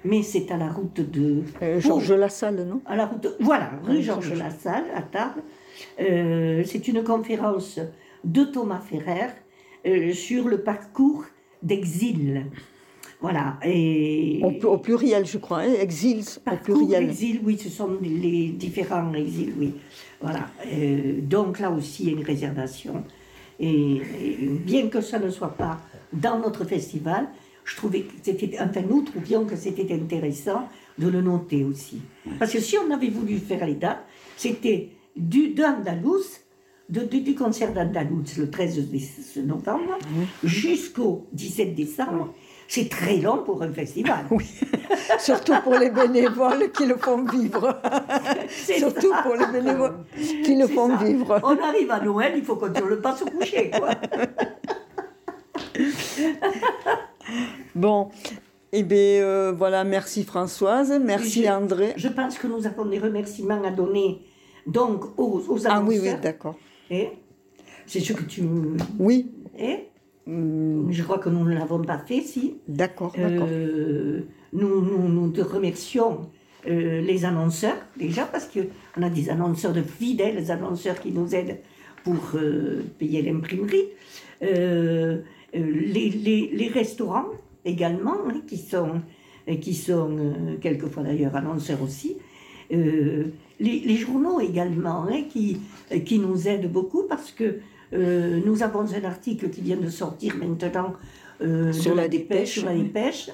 mais 0.04 0.22
c'est 0.22 0.50
à 0.50 0.56
la 0.56 0.70
route 0.70 1.00
de... 1.00 1.42
euh, 1.62 1.80
Georges 1.80 2.12
Lassalle, 2.12 2.66
non? 2.66 2.80
À 2.87 2.96
la 2.96 3.06
route, 3.06 3.26
voilà, 3.40 3.70
rue 3.84 3.96
Oui, 3.96 4.02
Georges. 4.02 4.32
Lassalle, 4.34 4.84
à 4.94 5.02
Tarbes. 5.02 5.40
Euh, 6.00 6.62
c'est 6.64 6.88
une 6.88 7.02
conférence 7.02 7.80
de 8.22 8.44
Thomas 8.44 8.80
Ferrer 8.80 9.30
euh, 9.87 10.12
sur 10.12 10.48
le 10.48 10.62
parcours 10.62 11.24
d'exil. 11.62 12.46
Voilà, 13.20 13.56
et... 13.64 14.40
au, 14.42 14.66
au 14.66 14.78
pluriel, 14.78 15.24
je 15.24 15.38
crois. 15.38 15.60
hein, 15.60 15.72
Exils 15.80 16.38
au 16.46 16.56
pluriel. 16.56 17.06
d'exil, 17.06 17.40
oui, 17.42 17.56
ce 17.58 17.70
sont 17.70 17.90
les 18.02 18.48
différents 18.48 19.12
exils, 19.14 19.54
oui. 19.58 19.72
Voilà. 20.20 20.46
Euh, 20.72 21.20
donc 21.22 21.58
là 21.58 21.70
aussi, 21.70 22.04
il 22.04 22.10
y 22.10 22.14
a 22.14 22.18
une 22.18 22.24
réservation. 22.24 23.02
Et, 23.58 23.96
et 23.96 24.46
bien 24.48 24.88
que 24.88 25.00
ça 25.00 25.18
ne 25.18 25.30
soit 25.30 25.54
pas 25.56 25.78
dans 26.14 26.38
notre 26.38 26.64
festival, 26.64 27.29
je 27.64 27.77
trouvais 27.77 28.03
que 28.03 28.12
c'était, 28.22 28.57
enfin 28.61 28.83
nous 28.88 29.03
trouvions 29.03 29.44
que 29.44 29.57
c'était 29.57 29.92
intéressant 29.92 30.68
de 30.98 31.09
le 31.09 31.20
noter 31.22 31.64
aussi. 31.64 32.00
Parce 32.38 32.53
que 32.53 32.61
si 32.61 32.77
on 32.79 32.90
avait 32.92 33.09
voulu 33.11 33.38
faire 33.38 33.66
les 33.66 33.74
dates, 33.74 34.05
c'était 34.37 34.90
du 35.16 35.48
d'Andalous, 35.55 36.24
de, 36.88 37.00
du, 37.00 37.20
du 37.22 37.35
concert 37.35 37.72
d'Andalous 37.72 38.24
le 38.37 38.50
13 38.50 38.79
déce- 38.90 39.38
novembre 39.44 39.98
jusqu'au 40.42 41.27
17 41.33 41.74
décembre. 41.74 42.35
C'est 42.68 42.88
très 42.88 43.18
long 43.18 43.38
pour 43.44 43.62
un 43.62 43.72
festival. 43.72 44.24
Oui, 44.31 44.44
surtout 45.18 45.53
pour 45.62 45.74
les 45.77 45.90
bénévoles 45.90 46.70
qui 46.72 46.87
le 46.87 46.96
font 46.96 47.22
vivre. 47.24 47.81
C'est 48.48 48.79
surtout 48.79 49.12
ça. 49.12 49.22
pour 49.22 49.35
les 49.35 49.46
bénévoles 49.46 50.05
qui 50.44 50.57
le 50.57 50.66
font 50.66 50.88
ça. 50.96 51.05
vivre. 51.05 51.40
On 51.42 51.59
arrive 51.62 51.90
à 51.90 52.00
Noël, 52.00 52.33
il 52.37 52.42
faut 52.44 52.57
qu'on 52.57 52.68
ne 52.68 52.94
pas 52.96 53.14
se 53.16 53.24
coucher, 53.24 53.70
quoi. 53.70 53.90
Bon, 57.74 58.09
eh 58.72 58.83
bien 58.83 59.22
euh, 59.22 59.53
voilà, 59.57 59.85
merci 59.85 60.24
Françoise, 60.24 60.92
merci 61.03 61.44
Je- 61.44 61.48
André. 61.48 61.92
Je 61.96 62.09
pense 62.09 62.38
que 62.38 62.46
nous 62.46 62.66
avons 62.66 62.85
des 62.87 62.98
remerciements 62.98 63.62
à 63.64 63.70
donner 63.70 64.20
donc 64.66 65.18
aux, 65.18 65.42
aux 65.48 65.66
Ah 65.66 65.83
oui, 65.87 65.98
oui, 66.03 66.11
d'accord. 66.22 66.57
Eh 66.90 67.09
C'est 67.87 68.00
ce 68.00 68.12
que 68.12 68.24
tu... 68.24 68.42
Oui, 68.98 69.33
eh 69.59 69.88
hum, 70.27 70.88
Je 70.90 71.03
crois 71.03 71.18
que 71.18 71.29
nous 71.31 71.44
ne 71.44 71.55
l'avons 71.55 71.83
pas 71.83 71.98
fait, 71.98 72.20
si. 72.20 72.59
d'accord, 72.68 73.12
d'accord. 73.16 73.48
Euh, 73.50 74.27
nous, 74.53 74.81
nous, 74.83 75.09
nous 75.09 75.31
te 75.31 75.40
remercions 75.40 76.31
euh, 76.66 77.00
les 77.00 77.24
annonceurs, 77.24 77.77
déjà, 77.96 78.24
parce 78.24 78.46
qu'on 78.48 79.03
a 79.03 79.11
des 79.11 79.29
annonceurs 79.31 79.72
de 79.72 79.83
fidèles 79.83 80.50
annonceurs 80.50 81.00
qui 81.00 81.11
nous 81.12 81.35
aident 81.35 81.59
pour 82.05 82.38
payer 82.98 83.22
l'imprimerie. 83.22 83.88
Euh, 85.54 85.60
les, 85.94 86.10
les, 86.10 86.50
les 86.52 86.68
restaurants 86.68 87.26
également, 87.64 88.16
hein, 88.28 88.40
qui 88.46 88.58
sont, 88.58 89.00
euh, 89.48 89.56
qui 89.56 89.74
sont 89.74 90.16
euh, 90.18 90.56
quelquefois 90.60 91.02
d'ailleurs 91.02 91.36
annonceurs 91.36 91.82
aussi. 91.82 92.16
Euh, 92.72 93.24
les, 93.60 93.80
les 93.80 93.96
journaux 93.96 94.40
également, 94.40 95.06
hein, 95.08 95.22
qui, 95.28 95.58
qui 96.04 96.18
nous 96.18 96.48
aident 96.48 96.70
beaucoup 96.70 97.04
parce 97.08 97.30
que 97.30 97.58
euh, 97.92 98.40
nous 98.44 98.62
avons 98.62 98.92
un 98.92 99.04
article 99.04 99.50
qui 99.50 99.60
vient 99.60 99.76
de 99.76 99.90
sortir 99.90 100.36
maintenant 100.36 100.94
Sur 101.72 101.92
de 101.92 101.96
la 101.96 102.08
dépêche, 102.08 102.52
sur 102.58 102.66
la 102.66 102.72
oui. 102.72 102.82
dépêche, 102.82 103.30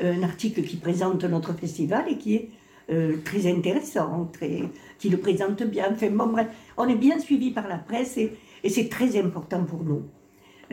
un 0.00 0.22
article 0.22 0.62
qui 0.62 0.76
présente 0.76 1.24
notre 1.24 1.52
festival 1.54 2.04
et 2.10 2.18
qui 2.18 2.34
est 2.34 2.50
euh, 2.90 3.16
très 3.24 3.46
intéressant, 3.46 4.28
très, 4.32 4.62
qui 4.98 5.08
le 5.08 5.16
présente 5.16 5.62
bien. 5.62 5.86
Enfin, 5.90 6.10
bon, 6.10 6.26
bref, 6.26 6.48
on 6.76 6.86
est 6.88 6.96
bien 6.96 7.18
suivi 7.18 7.50
par 7.50 7.66
la 7.68 7.78
presse 7.78 8.18
et, 8.18 8.32
et 8.62 8.68
c'est 8.68 8.88
très 8.88 9.16
important 9.18 9.64
pour 9.64 9.82
nous. 9.82 10.02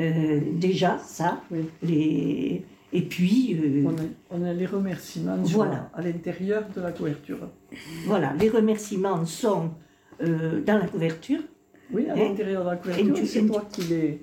Euh, 0.01 0.39
déjà, 0.67 0.97
ça, 0.99 1.41
Oui. 1.51 1.65
les, 1.83 2.65
et 2.93 3.01
puis, 3.03 3.57
euh, 3.61 3.83
On 3.85 3.91
a, 3.91 4.41
on 4.41 4.43
a 4.49 4.53
les 4.53 4.65
remerciements 4.65 5.37
Voilà. 5.43 5.89
à 5.93 6.01
l'intérieur 6.01 6.63
de 6.75 6.81
la 6.81 6.91
couverture. 6.91 7.37
voilà, 8.07 8.33
les 8.39 8.49
remerciements 8.49 9.25
sont 9.25 9.69
euh, 10.23 10.61
dans 10.61 10.77
la 10.79 10.87
couverture. 10.87 11.41
Oui, 11.93 12.09
à 12.09 12.13
Hein? 12.13 12.17
l'intérieur 12.17 12.63
de 12.63 12.69
la 12.69 12.75
Et 12.75 12.77
couverture, 12.79 13.15
tu- 13.15 13.25
c'est 13.27 13.43
et 13.43 13.47
toi 13.47 13.63
qui 13.71 13.81
les... 13.83 14.21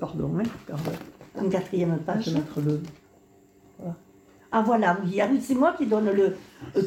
pardon, 0.00 0.30
hein, 0.38 0.42
pardon. 0.66 0.92
En 1.38 1.48
quatrième 1.48 1.96
Je 1.98 2.04
page. 2.04 2.28
vais 2.28 2.34
mettre 2.40 2.60
le... 2.60 2.80
Ah 4.54 4.62
voilà, 4.62 4.98
oui, 5.04 5.18
ah, 5.20 5.28
oui 5.32 5.40
c'est 5.40 5.54
moi 5.54 5.74
qui 5.76 5.86
donne 5.86 6.10
le, 6.10 6.36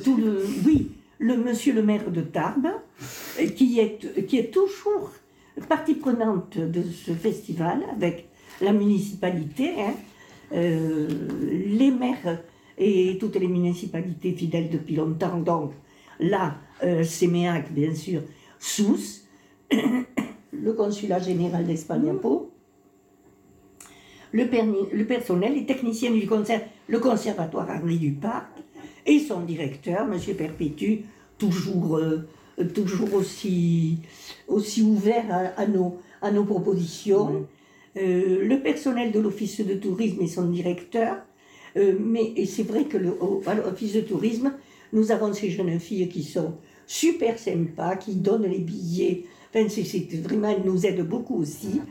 tout 0.04 0.18
le... 0.18 0.44
Oui, 0.66 0.92
le 1.18 1.36
monsieur 1.38 1.74
le 1.74 1.82
maire 1.82 2.10
de 2.12 2.22
Tarbes, 2.22 2.68
qui 3.56 3.80
est, 3.80 4.26
qui 4.28 4.38
est 4.38 4.52
toujours 4.54 5.12
partie 5.62 5.96
prenante 5.96 6.58
de 6.58 6.84
ce 6.84 7.12
festival 7.12 7.84
avec 7.92 8.30
la 8.62 8.74
municipalité, 8.74 9.72
hein, 9.80 9.94
euh, 10.54 11.08
les 11.68 11.92
maires 11.92 12.40
et 12.78 13.18
toutes 13.20 13.36
les 13.36 13.48
municipalités 13.48 14.34
fidèles 14.34 14.70
depuis 14.70 14.96
longtemps. 14.96 15.40
Donc 15.40 15.72
là, 16.20 16.58
euh, 16.84 17.04
Séméac, 17.04 17.72
bien 17.74 17.94
sûr, 17.94 18.22
Sousse, 18.60 19.28
le 19.72 20.74
consulat 20.74 21.20
général 21.20 21.66
d'Espagne 21.66 22.10
à 22.10 22.14
Pau, 22.14 22.52
le, 24.34 25.04
personnel, 25.06 25.54
les 25.54 25.66
techniciens 25.66 26.12
du 26.12 26.28
concert, 26.28 26.62
le 26.88 27.00
conservatoire 27.00 27.70
Henri 27.70 27.98
Duparc 27.98 28.48
et 29.06 29.20
son 29.20 29.42
directeur, 29.42 30.08
M. 30.12 30.20
Perpétue, 30.36 31.04
toujours, 31.38 31.98
euh, 31.98 32.28
toujours 32.74 33.14
aussi, 33.14 33.98
aussi 34.48 34.82
ouvert 34.82 35.26
à, 35.30 35.62
à 35.62 35.68
nos, 35.68 35.98
à 36.22 36.32
nos 36.32 36.44
propositions. 36.46 37.46
Euh, 37.98 38.46
le 38.46 38.60
personnel 38.60 39.12
de 39.12 39.20
l'office 39.20 39.62
de 39.62 39.74
tourisme 39.76 40.22
et 40.22 40.28
son 40.28 40.46
directeur. 40.50 41.18
Euh, 41.78 41.94
mais 42.00 42.34
et 42.36 42.46
c'est 42.46 42.64
vrai 42.64 42.86
que 42.86 42.98
l'office 42.98 43.94
de 43.94 44.02
tourisme, 44.02 44.54
nous 44.94 45.12
avons 45.12 45.34
ces 45.34 45.50
jeunes 45.50 45.80
filles 45.80 46.08
qui 46.10 46.24
sont 46.24 46.54
super 46.88 47.38
sympas, 47.40 47.96
qui 47.96 48.16
donnent 48.16 48.48
les 48.48 48.60
billets. 48.60 49.26
Enfin, 49.54 49.68
c'est, 49.70 50.06
vraiment, 50.22 50.50
elles 50.50 50.64
nous 50.66 50.86
aident 50.86 51.08
beaucoup 51.08 51.38
aussi. 51.42 51.82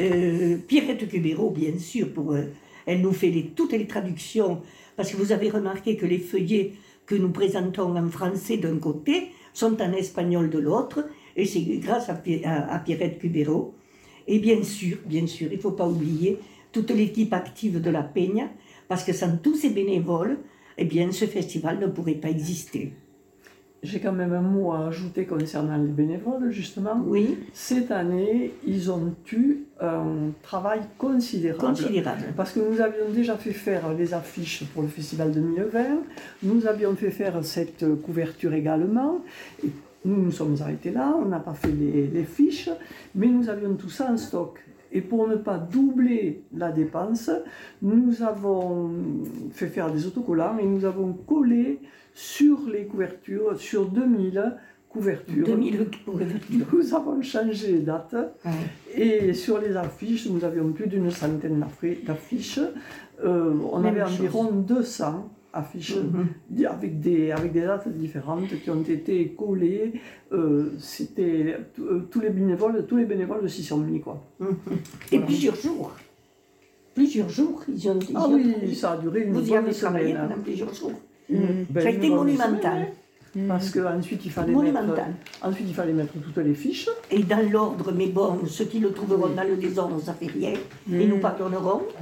Euh, 0.00 0.56
Pierrette 0.68 1.08
Cubero, 1.08 1.50
bien 1.50 1.78
sûr, 1.78 2.12
pour, 2.12 2.32
euh, 2.32 2.42
elle 2.84 3.00
nous 3.00 3.12
fait 3.12 3.30
les- 3.30 3.44
toutes 3.46 3.72
les 3.72 3.86
traductions, 3.86 4.60
parce 4.96 5.10
que 5.10 5.16
vous 5.16 5.32
avez 5.32 5.48
remarqué 5.50 5.96
que 5.96 6.06
les 6.06 6.18
feuillets 6.18 6.72
que 7.06 7.14
nous 7.14 7.30
présentons 7.30 7.96
en 7.96 8.08
français 8.08 8.58
d'un 8.58 8.76
côté 8.78 9.28
sont 9.56 9.80
en 9.80 9.92
espagnol 9.92 10.50
de 10.50 10.58
l'autre, 10.58 11.06
et 11.34 11.46
c'est 11.46 11.62
grâce 11.62 12.10
à, 12.10 12.20
à 12.74 12.78
Pierrette 12.80 13.18
Cubero. 13.18 13.74
Et 14.26 14.38
bien 14.38 14.62
sûr, 14.62 14.98
bien 15.06 15.26
sûr, 15.26 15.48
il 15.50 15.56
ne 15.56 15.62
faut 15.62 15.72
pas 15.72 15.88
oublier 15.88 16.38
toute 16.72 16.90
l'équipe 16.90 17.32
active 17.32 17.80
de 17.80 17.90
la 17.90 18.02
Peña, 18.02 18.50
parce 18.86 19.02
que 19.02 19.14
sans 19.14 19.38
tous 19.38 19.54
ces 19.54 19.70
bénévoles, 19.70 20.38
eh 20.76 20.84
bien, 20.84 21.10
ce 21.10 21.24
festival 21.24 21.78
ne 21.78 21.86
pourrait 21.86 22.20
pas 22.20 22.28
exister. 22.28 22.92
J'ai 23.86 24.00
quand 24.00 24.12
même 24.12 24.32
un 24.32 24.40
mot 24.40 24.72
à 24.72 24.86
ajouter 24.88 25.24
concernant 25.24 25.76
les 25.76 25.88
bénévoles, 25.92 26.50
justement. 26.50 27.00
Oui, 27.06 27.38
Cette 27.52 27.90
année, 27.90 28.52
ils 28.66 28.90
ont 28.90 29.14
eu 29.32 29.58
un 29.80 30.32
travail 30.42 30.80
considérable. 30.98 31.60
considérable. 31.68 32.24
Parce 32.36 32.52
que 32.52 32.60
nous 32.60 32.80
avions 32.80 33.08
déjà 33.14 33.36
fait 33.36 33.52
faire 33.52 33.92
les 33.94 34.12
affiches 34.12 34.64
pour 34.72 34.82
le 34.82 34.88
festival 34.88 35.30
2020, 35.32 35.78
nous 36.42 36.66
avions 36.66 36.94
fait 36.96 37.10
faire 37.10 37.44
cette 37.44 37.84
couverture 38.02 38.52
également. 38.54 39.20
Et 39.64 39.70
nous 40.04 40.16
nous 40.22 40.32
sommes 40.32 40.56
arrêtés 40.60 40.90
là, 40.90 41.14
on 41.20 41.26
n'a 41.26 41.40
pas 41.40 41.54
fait 41.54 41.72
les, 41.72 42.06
les 42.06 42.24
fiches, 42.24 42.70
mais 43.14 43.26
nous 43.28 43.48
avions 43.48 43.74
tout 43.74 43.90
ça 43.90 44.10
en 44.10 44.16
stock. 44.16 44.58
Et 44.92 45.00
pour 45.00 45.26
ne 45.28 45.36
pas 45.36 45.58
doubler 45.58 46.42
la 46.54 46.70
dépense, 46.70 47.30
nous 47.82 48.22
avons 48.22 48.90
fait 49.52 49.66
faire 49.66 49.90
des 49.92 50.06
autocollants 50.06 50.58
et 50.58 50.64
nous 50.64 50.84
avons 50.84 51.12
collé 51.12 51.80
sur 52.16 52.60
les 52.72 52.86
couvertures, 52.86 53.60
sur 53.60 53.84
2000 53.90 54.56
couvertures. 54.88 55.44
2000 55.46 55.86
Nous 56.72 56.94
avons 56.94 57.20
changé 57.20 57.72
les 57.72 57.78
dates. 57.80 58.14
Ouais. 58.42 58.52
Et 59.28 59.34
sur 59.34 59.58
les 59.60 59.76
affiches, 59.76 60.26
nous 60.30 60.42
avions 60.42 60.72
plus 60.72 60.86
d'une 60.86 61.10
centaine 61.10 61.62
d'affiches. 62.06 62.58
Euh, 63.22 63.52
on 63.70 63.80
Même 63.80 63.96
avait 63.98 64.06
chose. 64.06 64.20
environ 64.20 64.50
200 64.50 65.28
affiches 65.52 65.96
Mhm. 65.96 66.66
avec, 66.66 67.00
des, 67.00 67.32
avec 67.32 67.52
des 67.52 67.60
dates 67.62 67.88
différentes 67.88 68.48
qui 68.62 68.70
ont 68.70 68.82
été 68.82 69.28
collées. 69.36 69.92
Euh, 70.32 70.70
C'était 70.78 71.58
euh, 71.80 72.00
tous 72.10 72.20
les 72.20 72.30
bénévoles, 72.30 72.86
tous 72.88 72.96
les 72.96 73.04
bénévoles 73.04 73.42
de 73.42 73.48
s'y 73.48 73.62
sont 73.62 73.76
mis 73.78 74.00
quoi. 74.00 74.26
Et 75.12 75.18
plusieurs 75.20 75.56
jours. 75.56 75.92
Plusieurs 76.94 77.28
jours, 77.28 77.62
ils 77.68 77.90
ont. 77.90 77.98
ils 77.98 78.16
Ah 78.16 78.26
ont- 78.26 78.34
oui, 78.34 78.74
ça 78.74 78.92
a 78.92 78.96
duré 78.96 79.20
une 79.24 79.34
Vous 79.34 79.46
y 79.46 79.50
bonne 79.50 79.64
avez 79.66 79.72
travaillé 79.74 80.12
semaine. 80.14 80.28
pendant 80.30 80.40
plusieurs 80.42 80.72
jours. 80.72 80.92
Une 81.28 81.64
belle 81.64 81.82
Ça 81.82 81.88
a 81.88 81.92
été 81.92 82.08
monumental. 82.10 82.88
hein. 83.38 83.40
Parce 83.48 83.70
qu'ensuite 83.70 84.24
il 84.24 84.30
fallait 84.30 84.46
mettre, 84.46 84.58
Monumental. 84.58 85.14
ensuite 85.42 85.66
il 85.68 85.74
fallait 85.74 85.92
mettre 85.92 86.14
toutes 86.14 86.38
les 86.42 86.54
fiches. 86.54 86.88
Et 87.10 87.22
dans 87.22 87.46
l'ordre, 87.50 87.92
mais 87.92 88.06
bon, 88.06 88.40
ceux 88.46 88.64
qui 88.64 88.78
le 88.78 88.92
trouveront 88.92 89.28
dans 89.28 89.42
le 89.46 89.56
désordre, 89.56 90.00
ça 90.00 90.14
fait 90.14 90.26
rien. 90.28 90.54
Ils 90.88 91.08
nous 91.08 91.18
pardonneront. 91.18 91.82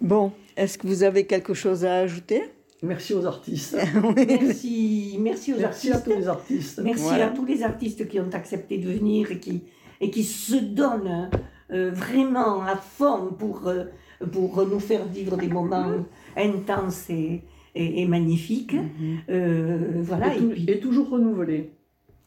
Bon, 0.00 0.32
est-ce 0.56 0.78
que 0.78 0.86
vous 0.86 1.02
avez 1.04 1.26
quelque 1.26 1.54
chose 1.54 1.84
à 1.84 1.98
ajouter? 1.98 2.42
Merci 2.82 3.14
aux 3.14 3.24
artistes. 3.24 3.76
Merci, 4.16 5.16
merci 5.20 5.54
aux 5.54 5.58
Merci 5.58 5.92
à 5.92 5.98
tous 5.98 6.10
les 6.10 6.26
artistes. 6.26 6.80
Merci 6.82 7.04
Voilà. 7.04 7.26
à 7.26 7.30
tous 7.30 7.44
les 7.44 7.62
artistes 7.62 8.08
qui 8.08 8.18
ont 8.18 8.28
accepté 8.32 8.78
de 8.78 8.90
venir 8.90 9.30
et 9.30 9.38
qui, 9.38 9.62
et 10.00 10.10
qui 10.10 10.24
se 10.24 10.56
donnent 10.56 11.30
euh, 11.70 11.92
vraiment 11.92 12.62
à 12.62 12.74
fond 12.74 13.28
pour, 13.38 13.68
euh, 13.68 13.84
pour 14.30 14.64
nous 14.66 14.80
faire 14.80 15.04
vivre 15.06 15.36
des 15.36 15.48
moments 15.48 15.90
intenses 16.36 17.08
et, 17.10 17.42
et, 17.74 18.02
et 18.02 18.06
magnifiques. 18.06 18.76
Euh, 19.28 20.00
voilà, 20.02 20.34
et, 20.34 20.36
et, 20.36 20.40
tou- 20.40 20.48
puis, 20.50 20.64
et 20.68 20.80
toujours 20.80 21.10
renouvelé. 21.10 21.72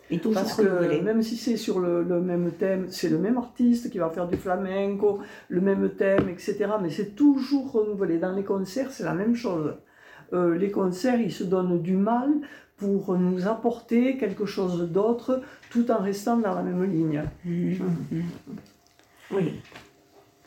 et 0.10 0.20
toujours 0.20 0.42
Parce 0.42 0.56
que 0.56 1.02
même 1.04 1.22
si 1.22 1.38
c'est 1.38 1.58
sur 1.58 1.80
le, 1.80 2.04
le 2.04 2.22
même 2.22 2.52
thème, 2.52 2.86
c'est 2.90 3.10
le 3.10 3.18
même 3.18 3.38
artiste 3.38 3.90
qui 3.90 3.98
va 3.98 4.10
faire 4.10 4.28
du 4.28 4.36
flamenco, 4.38 5.20
le 5.50 5.62
même 5.62 5.90
thème, 5.98 6.30
etc. 6.30 6.56
Mais 6.82 6.90
c'est 6.90 7.16
toujours 7.16 7.72
renouvelé. 7.72 8.18
Dans 8.20 8.34
les 8.36 8.44
concerts, 8.44 8.92
c'est 8.92 9.04
la 9.04 9.14
même 9.14 9.36
chose. 9.36 9.76
Euh, 10.34 10.58
les 10.58 10.72
concerts, 10.72 11.20
ils 11.22 11.32
se 11.32 11.44
donnent 11.44 11.82
du 11.82 11.96
mal 11.96 12.30
pour 12.78 13.18
nous 13.18 13.48
apporter 13.48 14.18
quelque 14.18 14.46
chose 14.46 14.92
d'autre 14.92 15.42
tout 15.70 15.90
en 15.92 16.00
restant 16.00 16.38
dans 16.38 16.54
la 16.56 16.62
même 16.64 16.84
ligne. 16.84 17.24
Oui. 19.32 19.54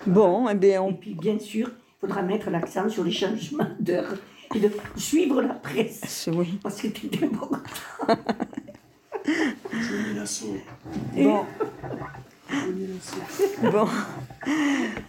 Bon, 0.06 0.48
eh 0.48 0.54
bien, 0.54 0.84
Et 0.86 0.92
puis, 0.94 1.14
bien 1.14 1.38
sûr, 1.38 1.68
il 1.68 2.00
faudra 2.00 2.22
mettre 2.22 2.50
l'accent 2.50 2.88
sur 2.88 3.04
les 3.04 3.10
changements 3.12 3.68
d'heure 3.80 4.14
et 4.54 4.60
de 4.60 4.70
suivre 4.96 5.42
la 5.42 5.54
presse. 5.54 6.00
c'est- 6.06 6.30
oui. 6.30 6.58
Parce 6.62 6.80
que 6.80 6.88
c'est 6.88 7.22
important. 7.24 7.60
Bon. 11.16 11.44
Bon. 13.72 13.86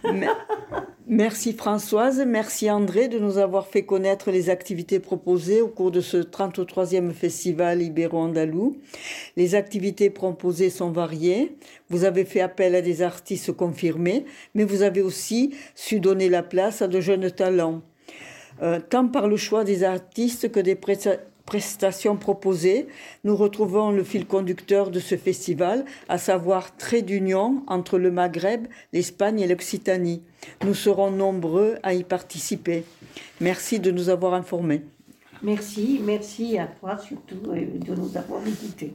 Me- 0.04 0.26
Merci 1.12 1.54
Françoise, 1.54 2.22
merci 2.24 2.70
André 2.70 3.08
de 3.08 3.18
nous 3.18 3.38
avoir 3.38 3.66
fait 3.66 3.82
connaître 3.82 4.30
les 4.30 4.48
activités 4.48 5.00
proposées 5.00 5.60
au 5.60 5.66
cours 5.66 5.90
de 5.90 6.00
ce 6.00 6.18
33e 6.18 7.10
festival 7.12 7.82
ibéro-andalou. 7.82 8.76
Les 9.36 9.56
activités 9.56 10.08
proposées 10.08 10.70
sont 10.70 10.92
variées. 10.92 11.56
Vous 11.88 12.04
avez 12.04 12.24
fait 12.24 12.40
appel 12.40 12.76
à 12.76 12.80
des 12.82 13.02
artistes 13.02 13.50
confirmés, 13.50 14.24
mais 14.54 14.62
vous 14.62 14.82
avez 14.82 15.02
aussi 15.02 15.52
su 15.74 15.98
donner 15.98 16.28
la 16.28 16.44
place 16.44 16.80
à 16.80 16.86
de 16.86 17.00
jeunes 17.00 17.30
talents. 17.32 17.82
Euh, 18.62 18.78
tant 18.78 19.08
par 19.08 19.26
le 19.26 19.36
choix 19.36 19.64
des 19.64 19.82
artistes 19.82 20.52
que 20.52 20.60
des 20.60 20.76
presta- 20.76 21.18
prestations 21.50 22.14
proposées, 22.14 22.86
nous 23.24 23.34
retrouvons 23.34 23.90
le 23.90 24.04
fil 24.04 24.24
conducteur 24.24 24.92
de 24.92 25.00
ce 25.00 25.16
festival, 25.16 25.84
à 26.08 26.16
savoir 26.16 26.76
trait 26.76 27.02
d'union 27.02 27.64
entre 27.66 27.98
le 27.98 28.12
Maghreb, 28.12 28.68
l'Espagne 28.92 29.40
et 29.40 29.48
l'Occitanie. 29.48 30.22
Nous 30.64 30.74
serons 30.74 31.10
nombreux 31.10 31.74
à 31.82 31.92
y 31.92 32.04
participer. 32.04 32.84
Merci 33.40 33.80
de 33.80 33.90
nous 33.90 34.10
avoir 34.10 34.34
informés. 34.34 34.82
Merci, 35.42 36.00
merci 36.04 36.56
à 36.56 36.68
toi 36.68 36.96
surtout 36.98 37.50
euh, 37.50 37.66
de 37.84 37.94
nous 37.96 38.16
avoir 38.16 38.46
écoutés. 38.46 38.94